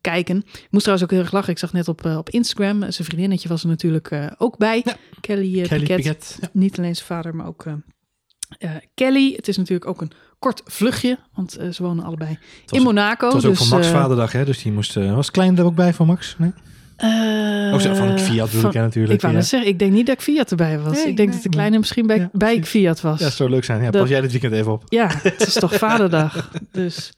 [0.00, 0.36] kijken.
[0.36, 1.52] Ik moest trouwens ook heel erg lachen.
[1.52, 4.82] Ik zag net op, op Instagram, zijn vriendinnetje was er natuurlijk ook bij.
[4.84, 4.96] Ja.
[5.20, 5.96] Kelly, Kelly Piquet.
[5.96, 6.38] Piquet.
[6.40, 6.48] Ja.
[6.52, 7.64] Niet alleen zijn vader, maar ook
[8.94, 9.32] Kelly.
[9.36, 12.38] Het is natuurlijk ook een kort vluchtje, want eh, ze wonen allebei
[12.70, 13.24] in Monaco.
[13.24, 14.44] het was ook dus, van Max eh, vaderdag, hè?
[14.44, 14.96] Dus die moest...
[14.96, 16.36] eh, was Klein er ook bij van Max?
[16.38, 16.52] Nee?
[17.72, 19.14] Oh, zo, van Fiat bedoel ik hè, natuurlijk.
[19.14, 19.38] Ik wou ja.
[19.38, 20.92] net zeggen, ik denk niet dat ik Fiat erbij was.
[20.92, 22.64] Nee, ik denk nee, dat de kleine misschien bij, Ja, bij.
[22.64, 23.18] Fiat was.
[23.18, 23.82] Ja, het zou leuk zijn.
[23.82, 24.82] Ja, Dat- pas jij dit weekend even op.
[24.88, 26.50] Ja, het is toch vaderdag.
[26.72, 27.12] Dus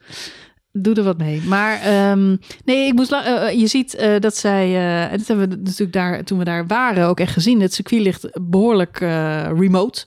[0.73, 1.43] doe er wat mee.
[1.43, 3.11] Maar ehm, nee, ik moest.
[3.57, 4.77] je ziet dat zij.
[5.11, 7.61] en dat hebben we natuurlijk daar toen we daar waren ook echt gezien.
[7.61, 10.05] Het circuit ligt behoorlijk eh, remote.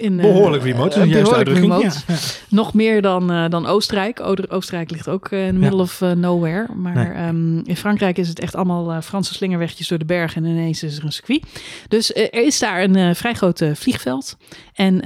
[0.00, 1.82] In, eh, Behoorlijk remote, is eh, uitdrukking.
[1.82, 1.92] Ja.
[2.48, 4.20] Nog meer dan, eh, dan Oostenrijk.
[4.48, 6.66] Oostenrijk ligt ook in the middle of nowhere.
[6.74, 7.06] Maar Nee.
[7.26, 10.44] ehm, in Frankrijk is het echt allemaal Franse slingerwegjes door de bergen.
[10.44, 11.42] En ineens is er een circuit.
[11.88, 14.36] Dus er is daar een vrij groot vliegveld.
[14.74, 15.04] En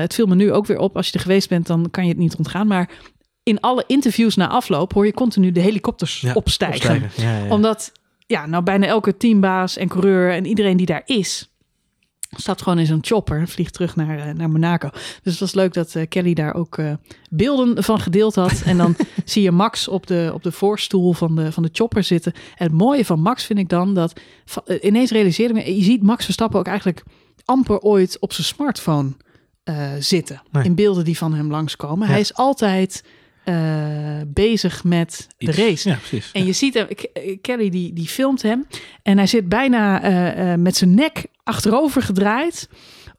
[0.00, 0.96] het viel me nu ook weer op.
[0.96, 2.66] Als je er geweest bent, dan kan je het niet ontgaan.
[2.66, 2.88] Maar
[3.42, 7.02] in alle interviews na afloop hoor je continu de helikopters Ja, opstijgen.
[7.02, 7.38] opstijgen.
[7.38, 7.52] Ja, ja.
[7.52, 7.92] Omdat
[8.26, 11.50] ja, nou bijna elke teambaas en coureur en iedereen die daar is,
[12.36, 14.88] staat gewoon in zo'n chopper en vliegt terug naar, eh, naar Monaco.
[15.22, 16.92] Dus het was leuk dat eh, Kelly daar ook eh,
[17.30, 18.62] beelden van gedeeld had.
[18.64, 22.04] En dan zie je Max op de, op de voorstoel van de, van de chopper
[22.04, 22.32] zitten.
[22.32, 24.20] En het mooie van Max vind ik dan dat
[24.80, 27.02] ineens realiseerde me, je ziet Max Verstappen ook eigenlijk
[27.44, 29.12] amper ooit op zijn smartphone
[29.98, 30.42] zitten.
[30.50, 30.64] Nee.
[30.64, 32.06] In beelden die van hem langskomen.
[32.06, 32.12] Ja.
[32.12, 33.04] Hij is altijd
[33.48, 35.56] eh, bezig met Iets.
[35.56, 35.88] de race.
[35.88, 36.30] Ja, precies.
[36.32, 38.66] En je ziet hem, K- Kelly die, die filmt hem.
[39.02, 42.68] En hij zit bijna eh, eh, met zijn nek achterover gedraaid.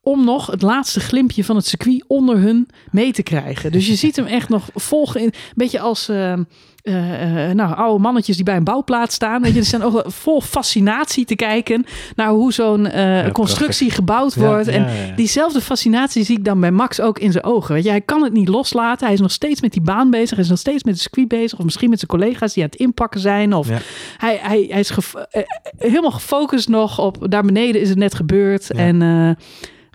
[0.02, 3.72] Om nog het laatste glimpje van het circuit onder hun mee te krijgen.
[3.72, 5.22] Dus je ziet hem echt nog volgen.
[5.22, 9.41] In, een beetje als eh, eh, eh, nou, oude mannetjes die bij een bouwplaats staan.
[9.41, 11.86] Weet je, die staan ook vol fascinatie te kijken
[12.16, 12.89] naar hoe zo'n
[13.32, 14.68] constructie gebouwd wordt.
[14.68, 15.16] En ja, ja, ja.
[15.16, 17.74] Diezelfde fascinatie zie ik dan bij Max ook in zijn ogen.
[17.74, 19.06] Weet je, hij kan het niet loslaten.
[19.06, 20.30] Hij is nog steeds met die baan bezig.
[20.30, 21.60] Hij is nog steeds met het circuit bezig.
[21.60, 23.54] Of misschien met zijn collega's die aan het inpakken zijn.
[23.54, 23.68] Of
[24.18, 24.93] hij, hij, hij is
[25.78, 27.32] helemaal gefocust nog op...
[27.32, 28.72] Daar beneden is het net gebeurd.
[28.72, 29.02] En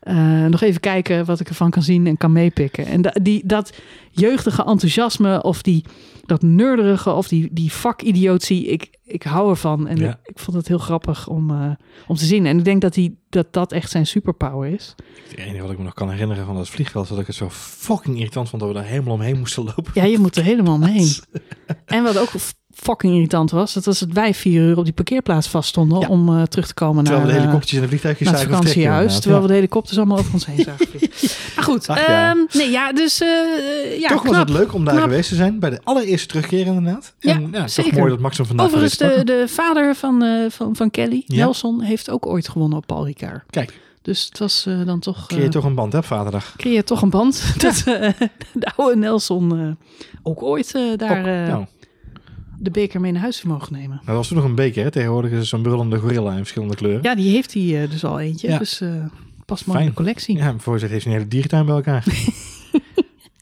[0.04, 2.86] eh, nog even kijken wat ik ervan kan zien en kan meepikken.
[2.86, 3.72] En da- die, dat
[4.10, 5.84] jeugdige enthousiasme of die,
[6.26, 8.66] dat nerderige of die, die vakidiotie...
[8.66, 9.88] Ik, ik hou ervan.
[9.88, 10.08] En Ja.
[10.10, 11.70] ik, ik vond het heel grappig om, eh,
[12.06, 12.46] om te zien.
[12.46, 14.94] En ik denk dat, hij, dat dat echt zijn superpower is.
[15.28, 17.04] Het enige wat ik me nog kan herinneren van dat vliegveld...
[17.04, 19.90] is dat ik het zo fucking irritant vond dat we daar helemaal omheen moesten lopen.
[19.94, 21.08] Ja, je moet er helemaal omheen.
[21.84, 22.30] En wat ook
[22.74, 26.08] fucking irritant was, dat was dat wij vier uur op die parkeerplaats vaststonden Ja.
[26.08, 28.36] om eh, terug te komen Terwijl naar, we de eh, helikoptertjes en de vliegtuigjes naar
[28.36, 29.14] het zagen vakantiehuis.
[29.20, 29.48] Terwijl we Ja.
[29.48, 30.86] de helikopters allemaal over ons heen zagen.
[31.54, 32.30] Maar goed, Ach ja.
[32.30, 35.08] ehm, nee, ja, dus eh, ja, toch was het leuk om daar knap.
[35.08, 35.58] geweest te zijn.
[35.58, 37.14] Bij de allereerste terugkeer inderdaad.
[37.18, 37.98] Ja, en, ja, toch zeker.
[37.98, 41.36] mooi dat Max hem vandaag Overigens, de, de vader van, eh, van, van Kelly, Ja.
[41.44, 43.42] Nelson, heeft ook ooit gewonnen op Paul Ricard.
[43.50, 45.26] Kijk, Dus het was eh, dan toch...
[45.26, 46.54] creëer je eh, toch een band, hè, vaderdag.
[46.56, 47.42] creëer toch een band.
[47.58, 48.08] Dat eh,
[48.52, 49.88] de oude Nelson eh,
[50.22, 51.64] ook ooit eh, daar Ook, eh, nou,
[52.58, 54.00] de beker mee naar huis mogen nemen.
[54.06, 54.90] dat was toen nog een beker, hè.
[54.90, 57.02] Tegenwoordig is het zo'n brullende gorilla in verschillende kleuren.
[57.02, 58.48] Ja, die heeft hij eh, dus al eentje.
[58.48, 58.58] Ja.
[58.58, 58.88] Dus eh
[59.46, 60.36] past mooi in de collectie.
[60.36, 62.04] Ja, voor zich heeft hij een hele dierentuin bij elkaar.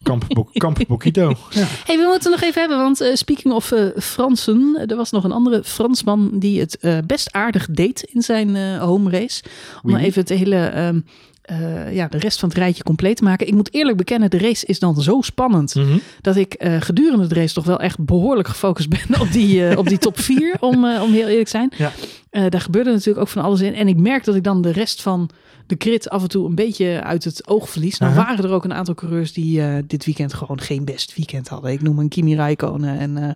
[0.02, 1.28] Kamp, Bo Kamp Bokito.
[1.50, 1.64] Ja.
[1.84, 5.24] Hey, we moeten het nog even hebben, want eh, speaking of Fransen, er was nog
[5.24, 9.42] een andere Fransman die het best aardig deed in zijn home race.
[9.82, 10.02] Om Oui.
[10.02, 11.00] even het hele, ehm,
[11.42, 13.46] eh, ja, de rest van het rijtje compleet te maken.
[13.46, 15.98] Ik moet eerlijk bekennen, de race is dan zo spannend Mhm.
[16.20, 19.78] dat ik eh, gedurende de race toch wel echt behoorlijk gefocust ben op die, eh,
[19.78, 21.72] op die top 4, om, om heel eerlijk te zijn.
[21.76, 21.92] Ja.
[22.32, 23.74] Eh, daar gebeurde natuurlijk ook van alles in.
[23.74, 25.30] En ik merk dat ik dan de rest van
[25.66, 27.98] de grid af en toe een beetje uit het oog verlies.
[27.98, 31.48] Nou waren er ook een aantal coureurs die eh, dit weekend gewoon geen best weekend
[31.48, 31.72] hadden.
[31.72, 33.30] Ik noem een Kimi Räikkönen en eh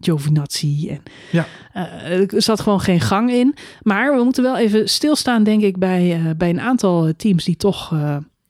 [0.00, 0.88] Giovinazzi.
[0.88, 1.46] En, Ja.
[2.04, 3.54] er zat gewoon geen gang in.
[3.82, 7.94] Maar we moeten wel even stilstaan, denk ik, bij, bij een aantal teams die toch...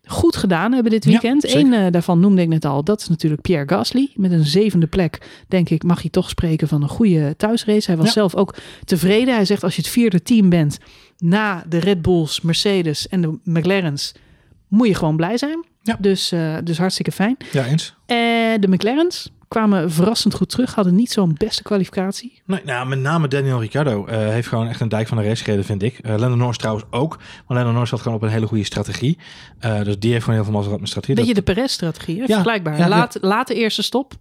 [0.08, 1.42] eh, Goed gedaan hebben dit Ja, weekend.
[1.42, 1.58] zeker.
[1.58, 2.84] Eén eh, daarvan noemde ik net al.
[2.84, 4.10] Dat is natuurlijk Pierre Gasly.
[4.14, 7.86] Met een zevende plek, denk ik, mag je toch spreken van een goede thuisrace.
[7.86, 8.12] Hij was Ja.
[8.12, 8.54] zelf ook
[8.84, 9.34] tevreden.
[9.34, 10.78] Hij zegt als je het vierde team bent
[11.18, 14.14] na de Red Bulls, Mercedes en de McLaren's,
[14.68, 15.64] moet je gewoon blij zijn.
[15.82, 15.96] Ja.
[16.00, 17.36] Dus, eh, dus hartstikke fijn.
[17.52, 17.94] ja, eens.
[18.06, 20.74] En de McLaren's kwamen verrassend goed terug.
[20.74, 22.42] Hadden niet zo'n beste kwalificatie.
[22.44, 25.44] Nee, nou, met name Daniel Ricciardo eh, heeft gewoon echt een dijk van de race
[25.44, 25.98] gereden, vind ik.
[26.02, 27.16] Uh, Lando Norris trouwens ook.
[27.46, 29.18] Maar Lando Norris had gewoon op een hele goede strategie.
[29.58, 31.14] Eh, dus die heeft gewoon heel veel mazzel gehad met strategie.
[31.16, 32.16] Beetje Dat- de Perez-strategie?
[32.16, 32.72] Ja, vergelijkbaar.
[32.76, 32.88] ja, ja.
[32.88, 34.12] Laat, Late eerste stop.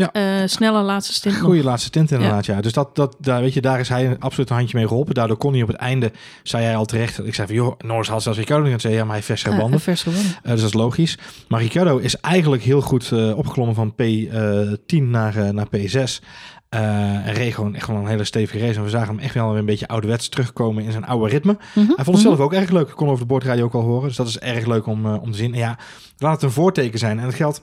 [0.00, 0.12] Ja.
[0.12, 1.44] Eh, snelle laatste stint nog.
[1.44, 2.60] Goede laatste stint inderdaad, ja.
[2.60, 5.14] Dus dat, dat, daar, weet je, daar is hij absoluut een handje mee geholpen.
[5.14, 7.26] Daardoor kon hij op het einde, zei hij al terecht.
[7.26, 8.80] Ik zei van, joh, Norris had zelfs Ricciardo niet.
[8.80, 9.80] Zei, ja, maar hij heeft versere Eh, banden.
[9.80, 10.32] vers gewonnen.
[10.42, 11.18] Eh, dus dat is logisch.
[11.48, 16.20] Maar Ricciardo is eigenlijk heel goed eh, opgeklommen van P10 naar, naar P6.
[16.68, 16.80] Eh
[17.26, 18.78] en reed gewoon echt wel een hele stevige race.
[18.78, 21.56] En we zagen hem echt wel weer een beetje ouderwets terugkomen in zijn oude ritme.
[21.74, 22.88] Mhm, Hij vond het zelf ook erg leuk.
[22.88, 24.08] Ik kon over de boordradio ook al horen.
[24.08, 25.52] Dus dat is erg leuk om, om te zien.
[25.52, 25.78] En ja,
[26.18, 27.18] laat het een voorteken zijn.
[27.18, 27.62] En dat geldt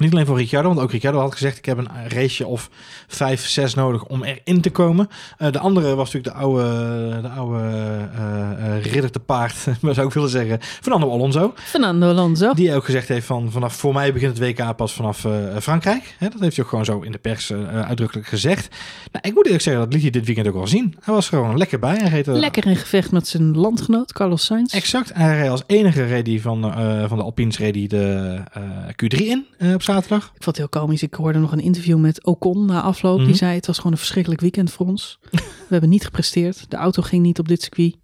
[0.00, 0.68] niet alleen voor Ricciardo.
[0.68, 1.58] Want ook Ricciardo had gezegd...
[1.58, 2.70] ik heb een raceje of
[3.06, 5.08] vijf, zes nodig om erin te komen.
[5.38, 9.54] Eh, de andere was natuurlijk de oude, de oude eh, eh, ridder te paard.
[9.80, 10.58] maar zou ik willen zeggen.
[10.60, 11.52] Fernando Alonso.
[11.56, 12.52] Fernando Alonso.
[12.52, 13.50] Die ook gezegd heeft van...
[13.50, 15.26] vanaf voor mij begint het WK pas vanaf
[15.60, 16.14] Frankrijk.
[16.18, 18.76] Hè, dat heeft hij ook gewoon zo in de pers uitdrukkelijk gezegd.
[19.12, 20.96] Nou, ik moet eerlijk zeggen, dat liet hij dit weekend ook wel zien.
[21.00, 21.96] Hij was gewoon lekker bij.
[21.96, 24.74] Hij reed er- Lekker in gevecht met zijn landgenoot Carlos Sainz.
[24.74, 25.10] Exact.
[25.14, 26.62] Hij reed als enige reed van,
[27.08, 30.24] van de Alpines reed de eh, Q3 in op zaterdag.
[30.24, 31.02] Ik vond het heel komisch.
[31.02, 33.18] Ik hoorde nog een interview met Ocon na afloop.
[33.18, 33.26] Mhm.
[33.26, 35.18] Die zei het was gewoon een verschrikkelijk weekend voor ons.
[35.30, 36.70] We hebben niet gepresteerd.
[36.70, 37.96] De auto ging niet op dit circuit.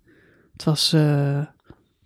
[0.53, 1.41] Het was, eh,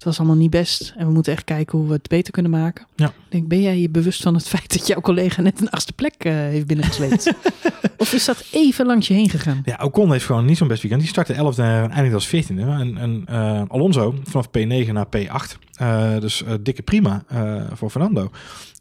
[0.00, 2.50] Het was allemaal niet best en we moeten echt kijken hoe we het beter kunnen
[2.50, 2.86] maken.
[2.96, 3.06] Ja.
[3.06, 5.92] Ik denk, ben jij je bewust van het feit dat jouw collega net een achtste
[5.92, 7.32] plek eh, heeft binnengesleept?
[7.96, 9.62] of is dat even langs je heen gegaan?
[9.64, 11.02] Ja, Ocon heeft gewoon niet zo'n best weekend.
[11.02, 12.56] Die startte 11e en eindigde als 14e.
[12.56, 15.58] En, en eh, Alonso vanaf P9 naar P8.
[15.72, 17.24] Eh, dus dikke prima
[17.72, 18.30] voor Fernando.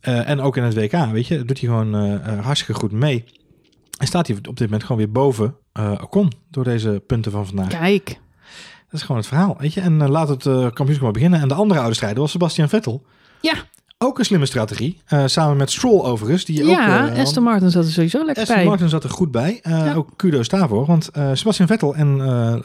[0.01, 1.93] En ook in het WK, weet je, doet hij gewoon
[2.41, 3.23] hartstikke goed mee.
[3.97, 5.55] En staat hij op dit moment gewoon weer boven
[6.01, 7.67] Ocon door deze punten van vandaag.
[7.67, 8.19] Kijk,
[8.91, 9.81] Dat is gewoon het verhaal, weet je.
[9.81, 11.39] En eh, laat het eh kampioenschap maar beginnen.
[11.41, 13.03] En de andere oude strijder was Sebastian Vettel.
[13.41, 13.53] ja,
[14.01, 15.01] Ook een slimme strategie.
[15.05, 16.45] Eh, samen met Stroll overigens.
[16.45, 18.65] Die ja ook, eh, Aston Martin zat er sowieso lekker Aston bij.
[18.65, 19.59] Martin zat er goed bij.
[19.61, 19.93] Eh, Ja.
[19.93, 20.85] Ook kudo's daarvoor.
[20.85, 22.17] Want Sebastian Vettel en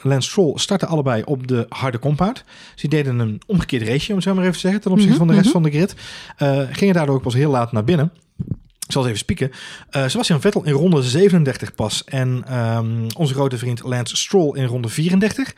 [0.03, 2.45] Lance Stroll starten allebei op de harde compound.
[2.72, 5.16] Dus die deden een omgekeerd race, om het zo maar even te zeggen, ten opzichte
[5.16, 5.62] Mhm, van de rest mhm.
[5.62, 5.95] van de grid.
[6.77, 8.12] Gingen daardoor ook pas heel laat naar binnen.
[8.95, 9.51] Zal eens even spieken.
[9.91, 12.05] Eh, Sebastian Vettel in ronde 37 pas.
[12.05, 15.55] En ehm, onze grote vriend Lance Stroll in ronde 34.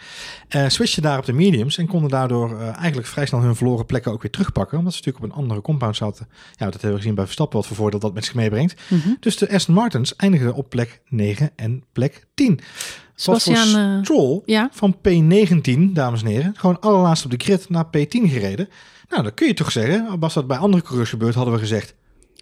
[0.48, 1.78] Eh switchten daar op de mediums.
[1.78, 4.78] En konden daardoor eh, eigenlijk vrij snel hun verloren plekken ook weer terugpakken.
[4.78, 6.28] Omdat ze natuurlijk op een andere compound zaten.
[6.56, 7.58] Ja, dat hebben we gezien bij Verstappen.
[7.58, 8.80] Wat voor voordeel dat met zich meebrengt.
[8.88, 9.08] Mhm.
[9.20, 12.54] Dus de Aston Martins eindigden op plek 9 en plek 10.
[12.54, 12.62] Wat
[13.24, 17.68] voor Sebastian, eh, Stroll ja, van P19, dames en heren, gewoon allerlaatst op de grid
[17.68, 18.68] naar P10 gereden.
[19.08, 21.94] Nou, dan kun je toch zeggen, was dat bij andere coureurs gebeurd, hadden we gezegd,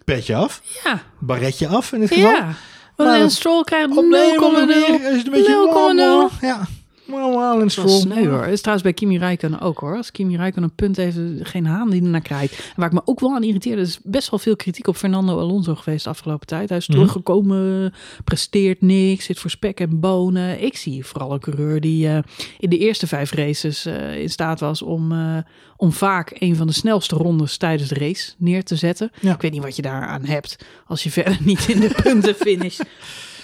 [0.04, 2.30] petje af, ja, barretje af in dit geval.
[2.30, 2.54] ja.
[2.96, 3.96] Want Maar een Stroll krijgt 0,0.
[3.96, 5.74] Op de een of andere manier is het een beetje 0,0.
[5.74, 6.30] wauw, wauw.
[6.40, 6.66] Ja,
[7.06, 7.88] wauw, en Stroll.
[8.00, 8.42] sneu hoor.
[8.42, 9.96] Het is trouwens bij Kimi Räikkönen ook hoor.
[9.96, 12.52] Als Kimi Räikkönen een punt heeft, geen haan die ernaar krijgt.
[12.58, 14.96] En waar ik me ook wel aan irriteerde, er is best wel veel kritiek op
[14.96, 16.68] Fernando Alonso geweest de afgelopen tijd.
[16.68, 16.96] Hij is Mhm.
[16.96, 17.94] teruggekomen,
[18.24, 20.62] presteert niks, zit voor spek en bonen.
[20.62, 22.18] Ik zie vooral een coureur die eh,
[22.58, 25.36] in de eerste vijf races eh, in staat was om, eh,
[25.76, 29.10] om vaak een van de snelste rondes tijdens de race neer te zetten.
[29.20, 29.34] Ja.
[29.34, 30.56] Ik weet niet wat je daaraan hebt
[30.86, 32.78] als je verder niet in de punten finish.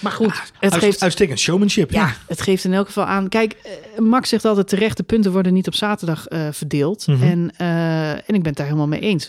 [0.01, 1.91] Maar goed, het Uit- geeft Uitstekend showmanship.
[1.91, 3.29] ja, het geeft in elk geval aan.
[3.29, 7.07] Kijk, eh, Max zegt altijd terecht, de punten worden niet op zaterdag eh, verdeeld.
[7.07, 7.23] Mhm.
[7.23, 9.27] en, eh, en ik ben het daar helemaal mee eens.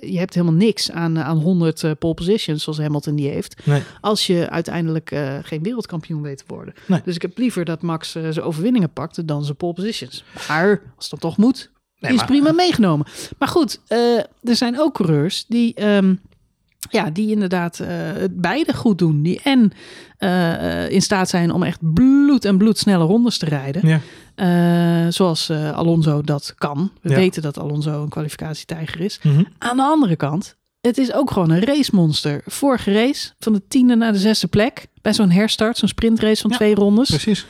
[0.00, 3.66] Je hebt helemaal niks aan, aan 100 eh, pole positions, zoals Hamilton die heeft.
[3.66, 3.82] Nee.
[4.00, 6.74] Als je uiteindelijk geen wereldkampioen weet te worden.
[6.86, 7.00] Nee.
[7.04, 10.24] Dus ik heb liever dat Max zijn overwinningen pakt dan zijn pole positions.
[10.48, 11.70] Maar als dat toch moet,
[12.04, 13.06] Nee, is maar- prima meegenomen.
[13.38, 13.98] Maar goed, eh,
[14.42, 16.14] er zijn ook coureurs die, ehm,
[16.90, 19.22] ja, die inderdaad eh, het beide goed doen.
[19.22, 19.72] Die en
[20.18, 23.88] eh, in staat zijn om echt bloed en bloed snelle rondes te rijden.
[23.88, 24.00] Ja.
[25.10, 26.90] Zoals Alonso dat kan.
[27.02, 27.14] We Ja.
[27.14, 29.18] weten dat Alonso een kwalificatietijger is.
[29.22, 29.42] Mhm.
[29.58, 32.42] Aan de andere kant, het is ook gewoon een racemonster.
[32.46, 34.86] Vorige race, van de tiende naar de zesde plek.
[35.02, 37.08] Bij zo'n herstart, zo'n sprintrace van Ja, twee rondes.
[37.08, 37.46] Precies.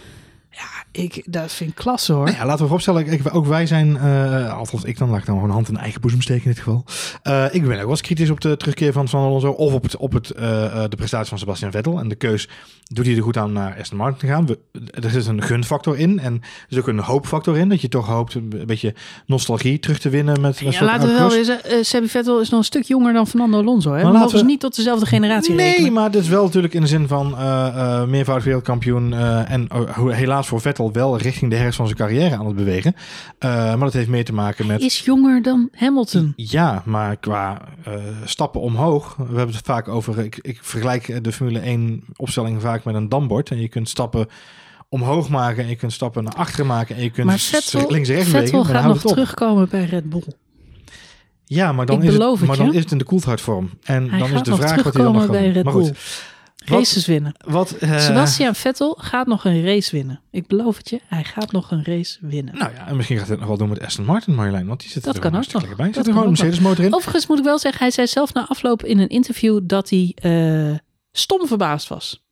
[0.97, 2.25] Ik, dat vind ik klasse hoor.
[2.25, 5.27] Nou ja, laten we vooropstellen, ik, ook wij zijn, eh althans ik dan, laat ik
[5.27, 6.85] dan gewoon een hand in eigen boezem steken in dit geval.
[7.23, 9.83] Eh, ik ben ook wel eens kritisch op de terugkeer van Van Alonso of op,
[9.83, 10.43] het, op het, eh,
[10.89, 11.99] de prestatie van Sebastian Vettel.
[11.99, 12.49] En de keus,
[12.85, 14.47] doet hij er goed aan naar Aston Martin te gaan?
[14.47, 14.59] We,
[15.03, 18.07] er zit een gunfactor in en er is ook een hoopfactor in, dat je toch
[18.07, 18.95] hoopt een beetje
[19.27, 21.33] nostalgie terug te winnen met, met Ja, laten we wel
[21.77, 23.93] uh, Sebi Vettel is nog een stuk jonger dan Fernando Alonso.
[23.93, 24.03] Hè?
[24.03, 25.93] Maar We mogen we- niet tot dezelfde generatie Nee, rekenen.
[25.93, 27.31] maar dit is wel natuurlijk in de zin van
[28.11, 32.47] meervoudig wereldkampioen en hoe- helaas voor Vettel wel richting de herfst van zijn carrière aan
[32.47, 32.95] het bewegen.
[33.39, 34.81] Eh, maar dat heeft meer te maken met...
[34.81, 36.33] Is jonger dan Hamilton.
[36.37, 41.33] Ja, maar qua eh, stappen omhoog, we hebben het vaak over, ik, ik vergelijk de
[41.33, 43.51] Formule 1 opstelling vaak met een dambord.
[43.51, 44.27] En je kunt stappen
[44.89, 48.09] omhoog maken en je kunt stappen naar achteren maken en je kunt Maar Vettel, links
[48.09, 50.25] rechts Vettel gaat nog terugkomen bij Red Bull.
[51.45, 52.63] Ja, maar dan, Ik is het, maar je.
[52.63, 53.71] dan is het in de koelhardvorm.
[53.83, 55.27] En Hij dan is gaat de vraag wat hij dan nog.
[55.27, 55.93] Red Maar goed,
[56.65, 57.35] Races winnen.
[57.47, 57.71] wat...
[57.73, 60.21] eh, Sebastian Vettel gaat nog een race winnen.
[60.31, 62.59] Ik beloof het je, hij gaat nog een race winnen.
[62.59, 64.67] Nou ja, en misschien gaat hij het nog wel doen met Aston Martin, Marjolein.
[64.67, 65.53] Want die zit Dat er kan ook nog.
[65.53, 65.87] lekker bij.
[65.87, 66.95] Dat Zit er gewoon een kan ook Mercedes motor in.
[66.95, 70.13] Overigens moet ik wel zeggen, hij zei zelf na afloop in een interview dat hij
[70.15, 70.79] eh,
[71.13, 72.23] stom verbaasd was.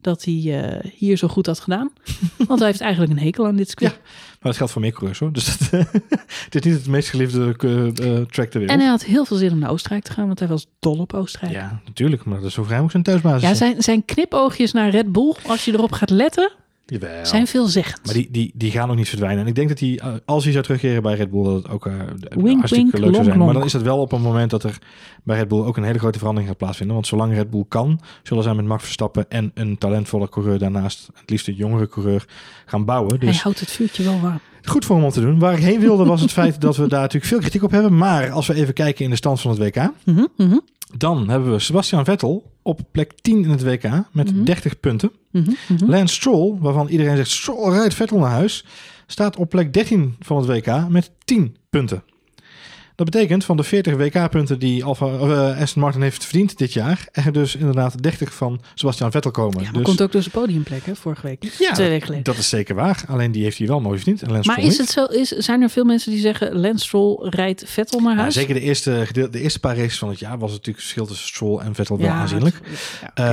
[0.00, 1.92] Dat hij eh, hier zo goed had gedaan.
[2.48, 3.92] Want hij heeft eigenlijk een hekel aan dit circuit.
[3.92, 4.10] Ja,
[4.48, 5.32] dat geldt voor meer coureurs hoor.
[5.32, 5.70] Dus dat,
[6.44, 8.70] het is niet het meest geliefde eh, eh, track ter wereld.
[8.70, 10.98] En hij had heel veel zin om naar Oostenrijk te gaan, want hij was dol
[10.98, 11.52] op Oostenrijk.
[11.52, 12.24] Ja, Ja, natuurlijk.
[12.24, 13.58] Maar dat is zo vrij ook zijn thuisbasis.
[13.58, 16.52] zijn, zijn knipoogjes naar Red Bull, als je erop gaat letten,
[16.90, 17.26] Jawel.
[17.26, 18.04] zijn veelzeggend.
[18.04, 19.42] Maar die, die, die gaan ook niet verdwijnen.
[19.42, 21.68] En ik denk dat hij, eh, als hij zou terugkeren bij Red Bull, dat het
[21.68, 21.92] ook eh,
[22.28, 23.38] Wink, hartstikke wink, leuk zou zijn.
[23.38, 24.78] Maar dan is het wel op een moment dat er
[25.24, 26.94] bij Red Bull ook een hele grote verandering gaat plaatsvinden.
[26.94, 31.08] Want zolang Red Bull kan, zullen zij met Max Verstappen en een talentvolle coureur daarnaast,
[31.14, 32.24] het liefst een jongere coureur,
[32.66, 33.16] gaan bouwen.
[33.18, 34.40] hij Dus houdt het vuurtje wel warm.
[34.62, 35.38] goed voor hem om te doen.
[35.38, 37.96] Waar ik heen wilde was het feit dat we daar natuurlijk veel kritiek op hebben.
[37.96, 40.58] Maar als we even kijken in de stand van het WK, Mhm, mhm,
[40.96, 43.82] dan hebben we Sebastian Vettel op plek 10 in het WK
[44.12, 44.44] met Mhm.
[44.44, 45.10] 30 punten.
[45.30, 45.90] mhm, mhm.
[45.90, 48.64] Lance Stroll, waarvan iedereen zegt Stroll rijdt Vettel naar huis,
[49.06, 52.02] staat op plek 13 van het WK met 10 punten.
[53.00, 57.08] Dat betekent van de 40 WK-punten die Alfa, uh, Aston Martin heeft verdiend dit jaar,
[57.12, 59.56] er dus inderdaad 30 van Sebastian Vettel komen.
[59.58, 61.44] Ja, maar dus, komt ook door zijn podiumplek, hè, vorige week.
[61.58, 62.24] Ja, Twee weken geleden.
[62.24, 63.04] dat is zeker waar.
[63.08, 64.22] Alleen die heeft hij wel mooi verdiend.
[64.22, 66.84] En Lance Maar Stroll is het zo, is, zijn er veel mensen die zeggen, Lance
[66.84, 68.34] Stroll rijdt Vettel naar Ja, huis?
[68.34, 70.84] zeker de eerste, gedeel- de eerste paar races van het jaar was het natuurlijk het
[70.84, 72.60] verschil tussen Stroll en Vettel wel aanzienlijk.
[73.14, 73.24] Eh,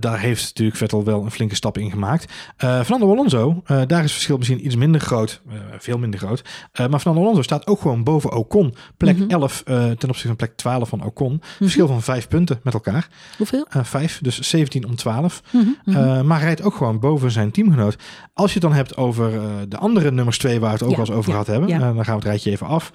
[0.00, 2.32] daar heeft natuurlijk Vettel wel een flinke stap in gemaakt.
[2.56, 5.40] Eh Fernando Alonso, eh, daar is het verschil misschien iets minder groot.
[5.48, 6.42] eh, veel minder groot.
[6.72, 8.74] Eh, maar Fernando Alonso staat ook gewoon boven Ocon.
[8.96, 9.30] Plek Mhm.
[9.30, 11.42] 11 eh, ten opzichte van plek 12 van Ocon.
[11.58, 13.08] Verschil van vijf punten met elkaar.
[13.36, 13.66] Hoeveel?
[13.70, 15.42] Eh, vijf, dus 17 om 12.
[15.50, 15.96] Mhm, mhm.
[15.98, 17.96] Eh, maar rijdt ook gewoon boven zijn teamgenoot.
[18.34, 19.30] Als je het dan hebt over
[19.68, 21.68] de andere nummers twee waar we het ook Ja, al eens over ja, gehad hebben.
[21.68, 21.78] ja.
[21.78, 22.92] dan gaan we het rijtje even af.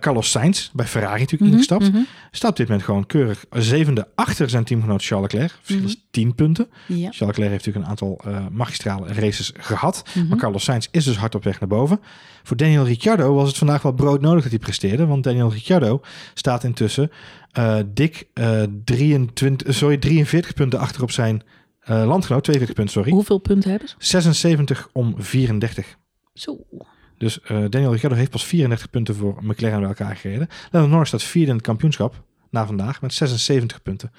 [0.00, 1.92] Carlos Sainz, bij Ferrari natuurlijk Mhm, ingestapt.
[1.92, 2.02] mhm.
[2.30, 5.58] Staat op dit moment gewoon keurig zevende achter zijn teamgenoot Charles Leclerc.
[5.62, 6.68] Verschil is 10 punten.
[6.88, 10.02] Charles Leclerc heeft natuurlijk een aantal magistrale races gehad.
[10.14, 10.28] Mhm.
[10.28, 12.00] Maar Carlos Sainz is dus hard op weg naar boven.
[12.44, 15.06] Voor Daniel Ricciardo was het vandaag wel broodnodig dat hij presteerde.
[15.06, 16.00] Want Daniel Ricciardo
[16.34, 17.10] staat intussen
[17.52, 21.42] eh, dik eh 23, eh, sorry, 43 punten achter op zijn
[21.80, 22.44] eh, landgenoot.
[22.44, 23.10] 42 punten, sorry.
[23.10, 23.94] Hoeveel punten hebben ze?
[23.98, 25.96] 76 om 34.
[26.34, 26.58] Zo.
[27.18, 30.48] Dus Daniel Ricciardo heeft pas 34 punten voor McLaren bij elkaar gereden.
[30.70, 34.12] Lando Norris staat vierde in het kampioenschap na vandaag met 76 punten.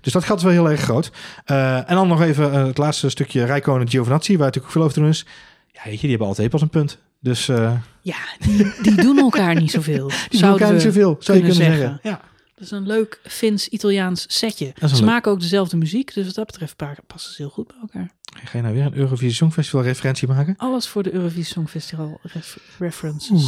[0.00, 1.12] Dus dat is wel heel erg groot.
[1.44, 5.00] En dan nog even het laatste stukje Rijkonen Giovinazzi, waar natuurlijk ook veel over te
[5.00, 5.26] doen is.
[5.72, 6.98] Ja, weet je, die hebben altijd pas een punt.
[7.20, 10.08] Dus eh Ja, die, die doen elkaar niet zoveel.
[10.08, 11.78] die doen zouden elkaar niet zoveel, zou je kunnen zeggen.
[11.78, 12.00] zeggen.
[12.02, 12.20] Ja.
[12.54, 14.72] Dat is een leuk Fins-Italiaans setje.
[14.80, 17.66] Ze leuk- maken ook dezelfde muziek, dus wat dat betreft pa- passen ze heel goed
[17.66, 18.10] bij elkaar.
[18.44, 20.54] Ga je nou weer een Eurovisie Songfestival referentie maken?
[20.56, 23.44] Alles voor de Eurovisie Songfestival ref- references.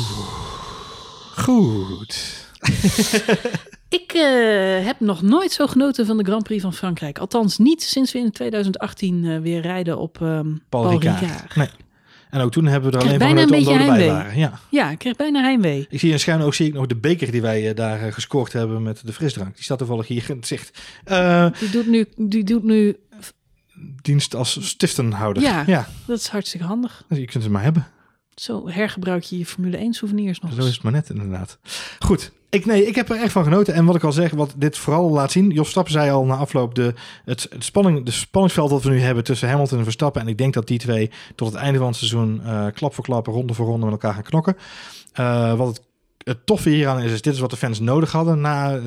[1.36, 2.46] Goed.
[3.88, 7.18] Ik eh, heb nog nooit zo genoten van de Grand Prix van Frankrijk.
[7.18, 10.26] Althans niet sinds we in 2018 eh, weer rijden op ehm
[10.68, 11.20] Paul, Paul Ricard.
[11.20, 11.54] Ricard.
[11.56, 11.68] Nee.
[12.32, 14.08] En ook toen hebben we er alleen van genoten een beetje heimwee.
[14.08, 14.38] waren.
[14.38, 14.58] Ja.
[14.70, 15.86] Ja, ik kreeg bijna heimwee.
[15.90, 18.12] Ik zie in schuin ook zie ik nog de beker die wij eh, daar eh,
[18.12, 19.54] gescoord hebben met de frisdrank.
[19.54, 20.78] Die staat toevallig hier in het zicht.
[21.04, 22.96] Eh, Die doet nu, die doet nu
[24.02, 25.42] dienst als stiftenhouder.
[25.42, 25.62] Ja.
[25.66, 27.04] ja, dat is hartstikke handig.
[27.08, 27.86] je kunt het maar hebben.
[28.34, 31.58] Zo hergebruik je je Formule 1 souvenirs nog Zo is het maar net inderdaad.
[31.98, 33.74] Goed, ik, nee, ik heb er echt van genoten.
[33.74, 35.50] En wat ik al zeg, wat dit vooral laat zien.
[35.50, 39.00] Jos Stappen zei al na afloop de, het, het spanning, de spanningsveld dat we nu
[39.00, 40.20] hebben tussen Hamilton en Verstappen.
[40.20, 43.04] En ik denk dat die twee tot het einde van het seizoen eh, klap voor
[43.04, 44.56] klap, ronde voor ronde met elkaar gaan knokken.
[45.12, 45.82] Eh, wat het,
[46.24, 48.82] het toffe hieraan is, is dit is wat de fans nodig hadden na eh,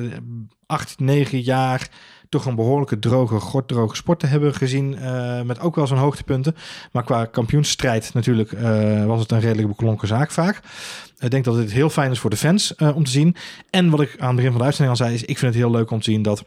[0.66, 1.88] acht, negen jaar
[2.28, 4.98] toch een behoorlijke droge, gorddroge sport te hebben gezien.
[4.98, 6.56] eh, met ook wel zijn hoogtepunten.
[6.92, 10.60] Maar qua kampioensstrijd natuurlijk eh, was het een redelijk beklonken zaak vaak.
[11.18, 13.36] Ik denk dat het heel fijn is voor de fans eh, om te zien.
[13.70, 15.62] En wat ik aan het begin van de uitzending al zei, is ik vind het
[15.62, 16.44] heel leuk om te zien dat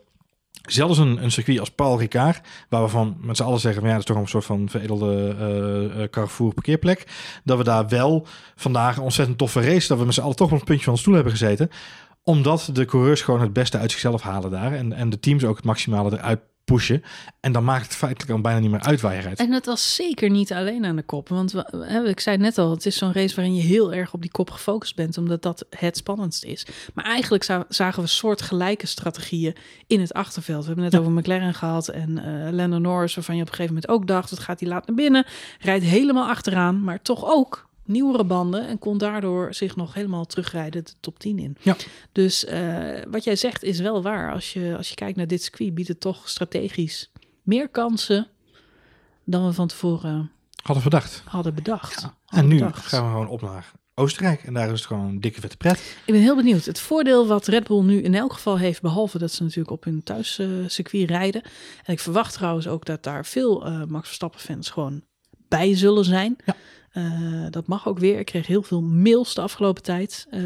[0.71, 3.89] zelfs een, een circuit als Paul Ricard, waar we van met z'n allen zeggen, van,
[3.89, 5.35] ja, dat is toch een soort van veredelde
[5.97, 7.07] eh, Carrefour parkeerplek,
[7.43, 10.51] dat we daar wel vandaag een ontzettend toffe race, dat we met z'n allen toch
[10.51, 11.69] op een puntje van de stoel hebben gezeten,
[12.29, 15.55] omdat de coureurs gewoon het beste uit zichzelf halen daar en, en de teams ook
[15.55, 17.03] het maximale eruit pushen.
[17.39, 19.39] En dan maakt het feitelijk al bijna niet meer uit waar je rijdt.
[19.39, 21.29] En het was zeker niet alleen aan de kop.
[21.29, 24.21] Want we, ik zei net al, het is zo'n race waarin je heel erg op
[24.21, 26.65] die kop gefocust bent, omdat dat het spannendst is.
[26.93, 29.55] Maar eigenlijk za- zagen we soortgelijke strategieën
[29.87, 30.61] in het achterveld.
[30.61, 33.53] We hebben het net over McLaren gehad en eh Lando Norris, waarvan je op een
[33.55, 35.25] gegeven moment ook dacht, het gaat hij laat naar binnen,
[35.59, 40.85] rijdt helemaal achteraan, maar toch ook nieuwere banden en kon daardoor zich nog helemaal terugrijden
[40.85, 41.57] de top 10 in.
[41.61, 41.75] Ja.
[42.11, 44.33] Dus eh, wat jij zegt is wel waar.
[44.33, 47.11] Als je, als je kijkt naar dit circuit, biedt het toch strategisch
[47.43, 48.27] meer kansen
[49.23, 50.31] dan we van tevoren
[50.63, 51.21] Hadden verdacht.
[51.25, 52.03] hadden bedacht.
[52.03, 52.85] En Hadden nu bedacht.
[52.85, 54.43] gaan we gewoon op naar Oostenrijk.
[54.43, 55.77] En daar is het gewoon een dikke vette pret.
[56.05, 56.65] Ik ben heel benieuwd.
[56.65, 59.83] Het voordeel wat Red Bull nu in elk geval heeft, behalve dat ze natuurlijk op
[59.83, 61.41] hun thuiscircuit rijden.
[61.83, 65.01] En ik verwacht trouwens ook dat daar veel eh, Max Verstappen fans gewoon
[65.47, 66.35] bij zullen zijn.
[66.45, 66.55] Ja.
[66.99, 68.19] Eh, dat mag ook weer.
[68.19, 70.41] Ik kreeg heel veel mails de afgelopen tijd eh,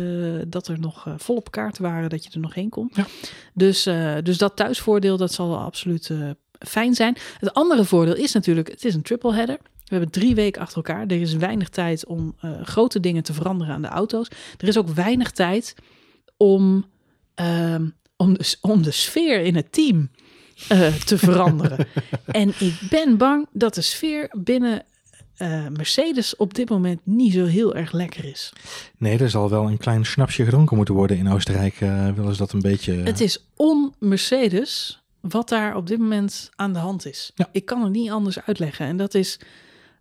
[0.47, 2.91] dat er nog uh, volop kaarten waren dat je er nog heen kon.
[2.93, 3.06] Ja.
[3.54, 3.84] Dus,
[4.24, 6.30] dus dat thuisvoordeel, dat zal absoluut uh,
[6.60, 7.18] fijn zijn.
[7.39, 9.58] Het andere voordeel is natuurlijk, het is een triple header.
[9.62, 11.06] We hebben drie weken achter elkaar.
[11.08, 14.28] Er is weinig tijd om grote dingen te veranderen aan de auto's.
[14.58, 15.76] Er is ook weinig tijd
[16.38, 16.86] om,
[18.16, 20.10] om, de, om de sfeer in het team
[21.06, 21.88] te veranderen.
[22.26, 24.86] en ik ben bang dat de sfeer binnen
[25.43, 28.53] uh, Mercedes op dit moment niet zo heel erg lekker is.
[28.97, 31.81] Nee, er zal wel een klein snapsje gedronken moeten worden in Oostenrijk.
[31.81, 32.93] Uh, willen ze dat een beetje.
[32.93, 37.31] Het is on-Mercedes wat daar op dit moment aan de hand is.
[37.35, 37.49] Ja.
[37.51, 38.85] Ik kan het niet anders uitleggen.
[38.85, 39.39] En dat is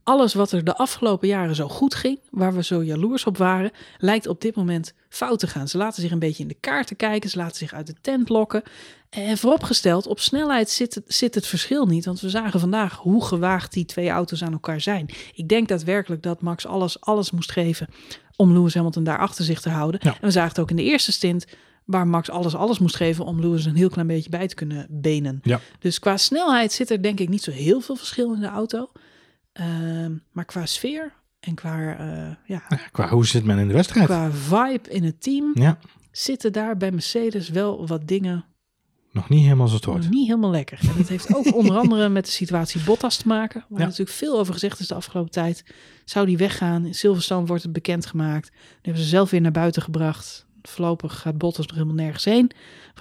[0.05, 3.71] alles wat er de afgelopen jaren zo goed ging, waar we zo jaloers op waren,
[3.99, 5.69] lijkt op dit moment fout te gaan.
[5.69, 8.29] Ze laten zich een beetje in de kaarten kijken, ze laten zich uit de tent
[8.29, 8.63] lokken.
[9.11, 13.25] En vooropgesteld, op snelheid zit het, zit het verschil niet, want we zagen vandaag hoe
[13.25, 15.09] gewaagd die twee auto's aan elkaar zijn.
[15.35, 17.89] Ik denk daadwerkelijk dat Max alles, alles moest geven
[18.37, 20.01] om Lewis Hamilton daar achter zich te houden.
[20.03, 20.11] Ja.
[20.11, 21.47] En we zagen het ook in de eerste stint,
[21.85, 24.87] waar Max alles alles moest geven om Lewis een heel klein beetje bij te kunnen
[24.91, 25.41] benen.
[25.43, 25.61] Ja.
[25.79, 28.91] Dus qua snelheid zit er denk ik niet zo heel veel verschil in de auto.
[29.53, 33.75] Ehm, maar qua sfeer en qua, eh, ja, Ja, Qua hoe zit men in de
[33.75, 34.07] wedstrijd?
[34.07, 35.79] qua vibe in het team Ja,
[36.11, 38.45] zitten daar bij Mercedes wel wat dingen
[39.13, 40.11] nog niet helemaal het hoort.
[40.11, 40.79] niet helemaal lekker.
[40.91, 43.65] En dat heeft ook onder andere met de situatie Bottas te maken.
[43.69, 43.85] Waar Ja.
[43.87, 45.65] natuurlijk veel over gezegd is de afgelopen tijd.
[46.05, 46.87] Zou die weggaan?
[46.87, 48.51] In Silverstone wordt het bekendgemaakt.
[48.53, 50.47] Die hebben ze zelf weer naar buiten gebracht.
[50.63, 52.51] Voorlopig gaat Bottas nog helemaal nergens heen.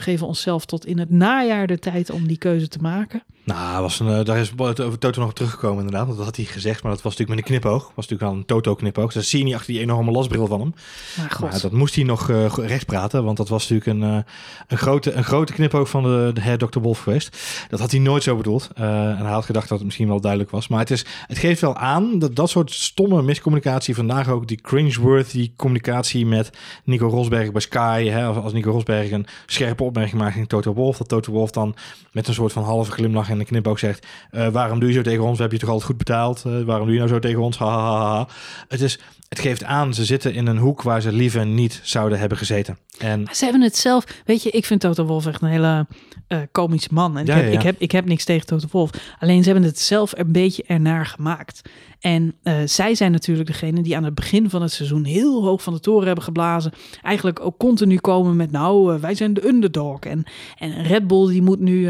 [0.02, 3.24] Geven onszelf tot in het najaar de tijd om die keuze te maken.
[3.43, 4.54] Nou, was een, eh, daar is
[4.99, 6.08] Toto nog teruggekomen inderdaad.
[6.08, 7.82] Dat had hij gezegd, maar dat was natuurlijk met een knipoog.
[7.82, 9.14] was natuurlijk wel een Toto-knipoog.
[9.14, 10.74] Dat zie je niet achter die enorme lasbril van hem.
[11.18, 14.10] Maar god, Maar dat moest hij nog eh, recht praten, want dat was natuurlijk een,
[14.10, 14.24] eh,
[14.68, 16.80] een, grote, een grote knipoog van de, de heer Dr.
[16.80, 17.38] Wolf geweest.
[17.70, 18.70] Dat had hij nooit zo bedoeld.
[18.74, 20.68] En hij had gedacht dat het misschien wel duidelijk was.
[20.68, 24.62] Maar het, is, het geeft wel aan dat dat soort stomme miscommunicatie, vandaag ook die
[24.62, 26.49] cringeworthy communicatie met
[26.84, 28.08] Nico Rosberg bij Sky.
[28.10, 31.51] Hè, als, als Nico Rosberg een scherpe opmerking maakt in Toto Wolf, dat Toto Wolf
[31.51, 31.75] dan
[32.11, 35.01] met een soort van halve glimlach en een knipoog zegt: eh, Waarom doe je zo
[35.01, 35.35] tegen ons?
[35.35, 36.43] We hebben je toch altijd goed betaald?
[36.45, 37.57] Eh, waarom doe je nou zo tegen ons?
[37.57, 38.27] Ha, ha, ha, ha.
[38.67, 42.19] Het, is, het geeft aan, ze zitten in een hoek waar ze liever niet zouden
[42.19, 42.77] hebben gezeten.
[42.97, 44.05] En Maar ze hebben het zelf.
[44.25, 45.87] Weet je, ik vind Toto Wolf echt een hele
[46.27, 47.17] eh komische man.
[47.17, 47.57] En Ja, ik, heb, ja, ja.
[47.57, 48.89] Ik, heb, ik heb niks tegen Toto Wolf.
[49.19, 51.61] Alleen ze hebben het zelf een beetje ernaar gemaakt.
[52.02, 55.64] En eh, zij zijn natuurlijk degene die aan het begin van het seizoen heel hoog
[55.64, 56.72] van de toren hebben geblazen.
[57.02, 59.99] Eigenlijk ook continu komen met nou, eh, wij zijn de underdog.
[59.99, 60.24] En,
[60.58, 61.89] en Red Bull die moet nu,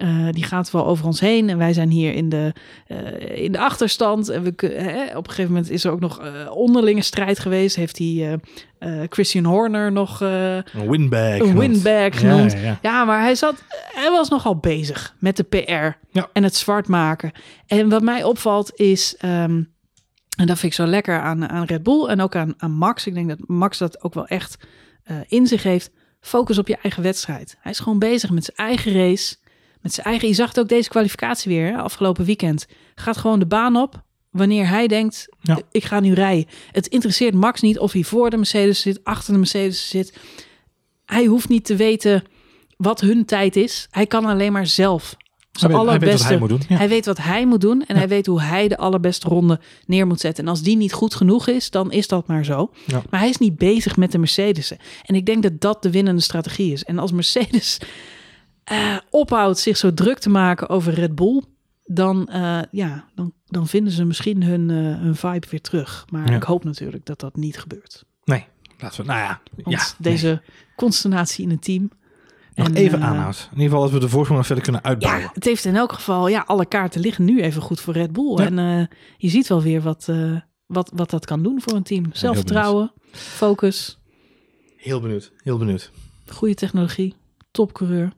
[0.00, 1.48] eh, die gaat wel over ons heen.
[1.48, 2.52] En wij zijn hier in de,
[2.86, 4.28] eh, in de achterstand.
[4.28, 7.76] En we, hè, op een gegeven moment is er ook nog eh, onderlinge strijd geweest.
[7.76, 8.32] Heeft die eh,
[9.02, 10.22] eh, Christian Horner nog...
[10.22, 11.38] eh, een windbag.
[11.38, 12.52] een windbag genoemd.
[12.52, 13.04] Ja, Ja, ja, ja.
[13.04, 16.28] maar hij, zat, hij was nogal bezig met de PR Ja.
[16.32, 17.32] en het zwart maken.
[17.66, 19.62] En wat mij opvalt is, ehm,
[20.36, 23.06] en dat vind ik zo lekker aan, aan Red Bull en ook aan, aan Max.
[23.06, 24.56] Ik denk dat Max dat ook wel echt
[25.04, 25.90] eh, in zich heeft.
[26.20, 27.56] Focus op je eigen wedstrijd.
[27.60, 29.36] Hij is gewoon bezig met zijn eigen race.
[29.82, 32.66] Met zijn eigen, je zag het ook deze kwalificatie weer, hè, afgelopen weekend.
[32.94, 35.58] Gaat gewoon de baan op wanneer hij denkt, Ja.
[35.70, 36.46] ik ga nu rijden.
[36.72, 40.18] Het interesseert Max niet of hij voor de Mercedes zit, achter de Mercedes zit.
[41.04, 42.24] Hij hoeft niet te weten
[42.76, 43.86] wat hun tijd is.
[43.90, 45.14] Hij kan alleen maar zelf
[45.52, 46.26] Hij zijn weet, hij weet wat allerbeste.
[46.28, 46.62] hij moet doen.
[46.68, 46.76] Ja.
[46.76, 50.06] Hij weet wat hij moet doen en hij weet hoe hij de allerbeste ronde neer
[50.06, 50.44] moet zetten.
[50.44, 52.70] En als die niet goed genoeg is, dan is dat maar zo.
[53.10, 54.72] Maar hij is niet bezig met de Mercedes.
[55.04, 56.84] En ik denk dat dat de winnende strategie is.
[56.84, 57.78] En als Mercedes
[58.64, 61.42] eh, ophoudt zich zo druk te maken over Red Bull,
[61.84, 66.04] dan, eh, ja, dan, dan vinden ze misschien hun, eh, hun vibe weer terug.
[66.10, 66.36] Maar Ja.
[66.36, 68.04] ik hoop natuurlijk dat dat niet gebeurt.
[68.24, 68.46] Nee,
[68.78, 69.40] laten we, nou ja.
[69.56, 70.42] Want ja deze
[70.76, 71.90] consternatie in het team.
[72.54, 73.38] Nog En, even aanhoudt.
[73.52, 75.22] In ieder geval dat we de voorsprong nog verder kunnen uitbouwen.
[75.22, 78.12] Ja, het heeft in elk geval, ja, alle kaarten liggen nu even goed voor Red
[78.12, 78.36] Bull.
[78.38, 78.44] Ja.
[78.46, 80.08] En je ziet wel weer wat,
[80.66, 82.04] wat, wat dat kan doen voor een team.
[82.12, 83.98] Zelfvertrouwen, focus,
[84.76, 85.32] Heel benieuwd.
[85.42, 85.90] Heel benieuwd.
[86.26, 87.14] goede technologie,
[87.50, 88.12] topcoureur.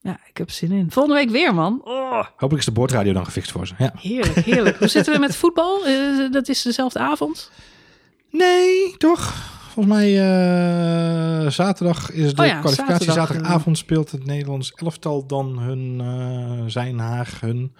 [0.00, 0.90] Ja, ik heb zin in.
[0.90, 1.80] Volgende week weer, man.
[1.84, 3.74] Oh, Hopelijk is de boordradio dan gefixt voor ze.
[3.78, 3.92] Ja.
[4.00, 4.76] heerlijk, heerlijk.
[4.78, 5.86] Hoe zitten we met voetbal?
[5.86, 7.50] Eh, dat is dezelfde avond.
[8.30, 9.34] Nee, toch?
[9.72, 10.08] Volgens mij
[11.44, 12.92] eh, zaterdag is de Oh ja, kwalificatie.
[13.04, 17.74] zaterdag, Zaterdagavond speelt het Nederlands elftal dan hun eh zijn Haag hun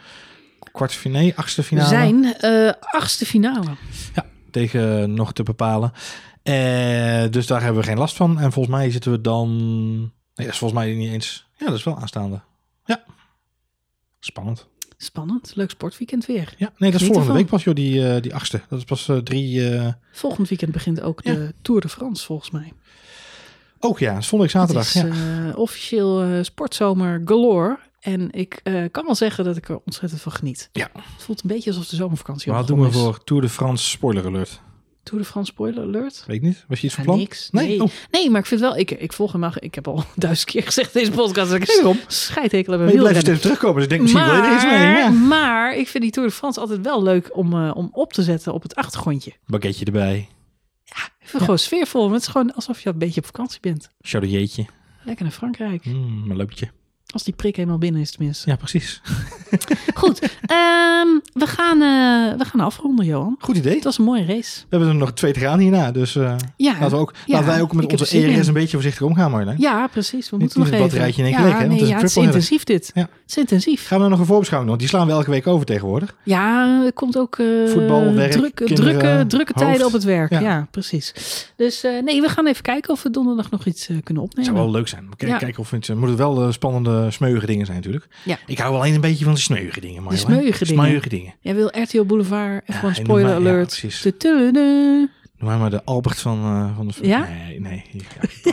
[0.73, 3.71] kwartfinale, achtste finale Zijn eh, achtste finale.
[4.51, 5.93] tegen nog te bepalen.
[6.43, 8.39] Eh, dus daar hebben we geen last van.
[8.39, 10.12] En volgens mij zitten we dan.
[10.39, 11.47] Nee, dat is volgens mij niet eens.
[11.57, 12.41] Ja, dat is wel aanstaande.
[12.84, 13.05] Ja.
[14.20, 14.66] Spannend.
[14.97, 16.55] Spannend, leuk sportweekend weer.
[16.57, 18.61] Ja, nee, dat is volgende week pas, joh, die, eh, die achtste.
[18.68, 19.74] Dat is pas eh, drie.
[19.76, 21.34] eh, Volgend weekend begint ook Ja.
[21.34, 22.72] de Tour de France, volgens mij.
[23.80, 24.93] Ook ja, dat is volgende week zaterdag.
[24.93, 25.49] Het is ja.
[25.51, 27.78] eh, officieel eh, sportzomer galore.
[28.01, 30.68] En ik eh, kan wel zeggen dat ik er ontzettend van geniet.
[30.72, 30.91] Ja.
[30.95, 32.97] Het voelt een beetje alsof de zomervakantie Maar al wat doen we is.
[33.03, 34.61] voor Tour de France spoiler alert?
[35.09, 36.25] Tour de France spoiler alert?
[36.27, 36.65] Weet ik niet.
[36.69, 37.21] Was je iets van Ja, plan?
[37.23, 37.49] niks.
[37.51, 37.67] Nee?
[37.69, 37.83] Nee.
[37.83, 38.77] Oh, Nee, maar ik vind wel...
[38.77, 39.53] Ik, ik volg hem al...
[39.55, 41.51] Ik heb al duizend keer gezegd deze podcast...
[41.51, 44.31] dat ik nee, scheidhekel heb Maar je blijft steeds terugkomen, dus ik denk misschien je
[44.31, 44.79] er iets mee.
[44.79, 45.09] Maar, Ja.
[45.11, 48.23] maar ik vind die Tour de France altijd wel leuk om, eh, om op te
[48.23, 49.33] zetten op het achtergrondje.
[49.47, 50.29] Baguetje erbij.
[51.21, 52.11] Ik vind gewoon sfeervol.
[52.13, 53.89] Het is gewoon alsof je een beetje op vakantie bent.
[54.01, 54.67] Chardonnaytje.
[55.05, 55.85] Lekker naar Frankrijk.
[55.85, 56.71] Mm, een leukje.
[57.13, 58.51] Als die prik helemaal binnen is tenminste.
[58.51, 59.01] Ja, precies.
[59.95, 63.37] Goed, ehm, we, gaan, eh, we gaan afronden, Johan.
[63.39, 63.75] Goed idee.
[63.75, 64.61] Het was een mooie race.
[64.61, 67.33] We hebben er nog twee te gaan hierna, dus eh, Ja, laten, we ook, ja,
[67.35, 69.57] laten wij ook met onze er ERS een beetje voorzichtig omgaan, Marjolein.
[69.61, 70.31] ja precies.
[70.31, 70.87] We Niet- moeten nog het even.
[70.89, 72.91] batterijtje in één ja, keer nee, het is intensief dit.
[72.95, 73.01] Ja.
[73.01, 73.87] Het is intensief.
[73.87, 74.81] Gaan we nog een voorbeschouwing doen?
[74.81, 76.17] Die slaan we elke week over tegenwoordig.
[76.25, 79.67] Ja, er komt ook eh, Voetbal, werk, drukke, kinderen, drukke, drukke hoofd.
[79.69, 80.31] tijden op het werk.
[80.41, 80.67] Ja.
[80.71, 81.15] Precies.
[81.57, 84.45] Dus nee, we gaan even kijken of we donderdag nog iets kunnen Het opnemen.
[84.45, 85.09] zou wel leuk zijn.
[85.17, 85.37] Ja.
[85.37, 86.53] kijken of het, moeten wel eh,
[86.99, 88.07] spannende smeuïge dingen zijn natuurlijk.
[88.24, 88.38] Ja.
[88.46, 90.03] Ik hou alleen een beetje van de smeuïge dingen.
[90.03, 90.26] Marjolein.
[90.38, 90.84] smeuïge dingen.
[90.84, 91.34] Smeuïge dingen.
[91.40, 93.78] Jij wil RTL Boulevard, even Ja, noem spoiler maar- ja, alert.
[93.80, 94.12] precies.
[95.38, 96.94] Maar maar de Albert van, eh, van de...
[97.03, 97.28] Ja?
[97.46, 97.84] Nee, nee.
[97.92, 98.53] Ja,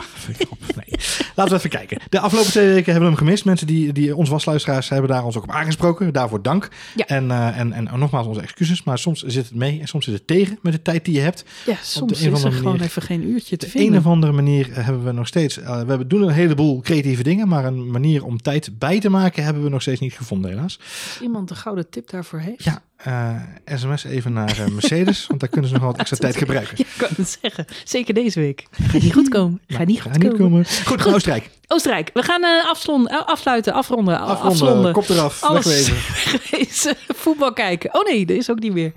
[1.36, 2.00] Laten we even kijken.
[2.08, 3.44] De afgelopen twee weken hebben we hem gemist.
[3.44, 6.12] Mensen die, die ons wasluisteraars hebben daar ons ook op aangesproken.
[6.12, 6.68] Daarvoor dank.
[6.96, 7.06] Ja.
[7.06, 8.82] En, eh, en, en nogmaals onze excuses.
[8.82, 11.20] Maar soms zit het mee en soms zit het tegen met de tijd die je
[11.20, 11.44] hebt.
[11.66, 14.00] Ja, soms is er gewoon even geen uurtje te Op een vinden.
[14.00, 15.58] of andere manier hebben we nog steeds...
[15.58, 17.48] eh, we hebben, doen een heleboel creatieve dingen.
[17.48, 20.78] Maar een manier om tijd bij te maken hebben we nog steeds niet gevonden helaas.
[21.08, 22.64] Als iemand een gouden tip daarvoor heeft.
[22.64, 23.34] Ja, eh,
[23.64, 25.26] sms even naar eh, Mercedes.
[25.26, 26.78] want daar kunnen ze nog wat extra tijd gebruiken.
[26.86, 27.64] Ik kan het zeggen.
[27.84, 28.66] Zeker deze week.
[28.70, 29.60] Gaat niet goed komen.
[29.68, 30.38] Gaat niet Ga goed niet komen.
[30.42, 30.64] komen.
[30.64, 31.12] Goed, Goed.
[31.14, 31.50] Oostenrijk.
[31.66, 32.10] Oostenrijk.
[32.14, 34.92] We gaan eh, afslon- eh, afsluiten, afronden, Afronden, afslonden.
[34.92, 36.94] kop eraf, Alles wegwezen.
[37.08, 37.94] Voetbal kijken.
[37.94, 38.92] Oh nee, dat is ook niet meer.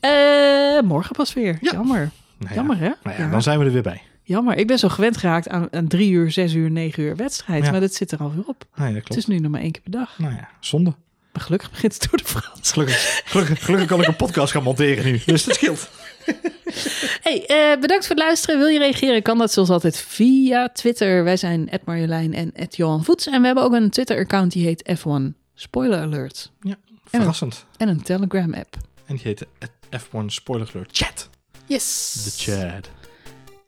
[0.00, 1.58] Eh, morgen pas weer.
[1.60, 1.72] Ja.
[1.72, 2.10] Jammer.
[2.38, 2.90] Nou ja, Jammer hè?
[3.02, 4.02] Nou ja, dan zijn we er weer bij.
[4.22, 4.56] Jammer.
[4.56, 7.70] Ik ben zo gewend geraakt aan een drie uur, zes uur, negen uur wedstrijd.
[7.70, 8.64] Maar dat zit er alweer op.
[8.74, 9.16] Dat Het klopt.
[9.16, 10.18] is nu nog maar één keer per dag.
[10.18, 10.94] Nou ja, zonde.
[11.34, 12.72] Maar gelukkig begint het door de Frans.
[12.72, 15.20] Gelukkig, gelukkig, gelukkig kan ik een podcast gaan monteren nu.
[15.26, 15.88] Dus dat scheelt.
[17.22, 18.58] Hey, eh, bedankt voor het luisteren.
[18.58, 19.22] Wil je reageren?
[19.22, 21.24] Kan dat zoals altijd via Twitter.
[21.24, 23.26] Wij zijn Marjolein en Johan Voets.
[23.26, 26.50] En we hebben ook een Twitter-account die heet F1 Spoiler Alert.
[26.60, 26.74] Ja,
[27.04, 27.64] verrassend.
[27.76, 28.76] En een Telegram-app.
[29.06, 29.46] En die heette
[29.98, 31.28] F1 Spoiler Alert Chat.
[31.66, 32.12] Yes.
[32.24, 32.90] De chat.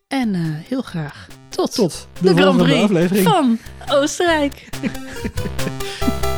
[0.07, 3.27] En eh, heel graag tot, Tot de Grand Prix aflevering.
[3.27, 4.69] van Oostenrijk.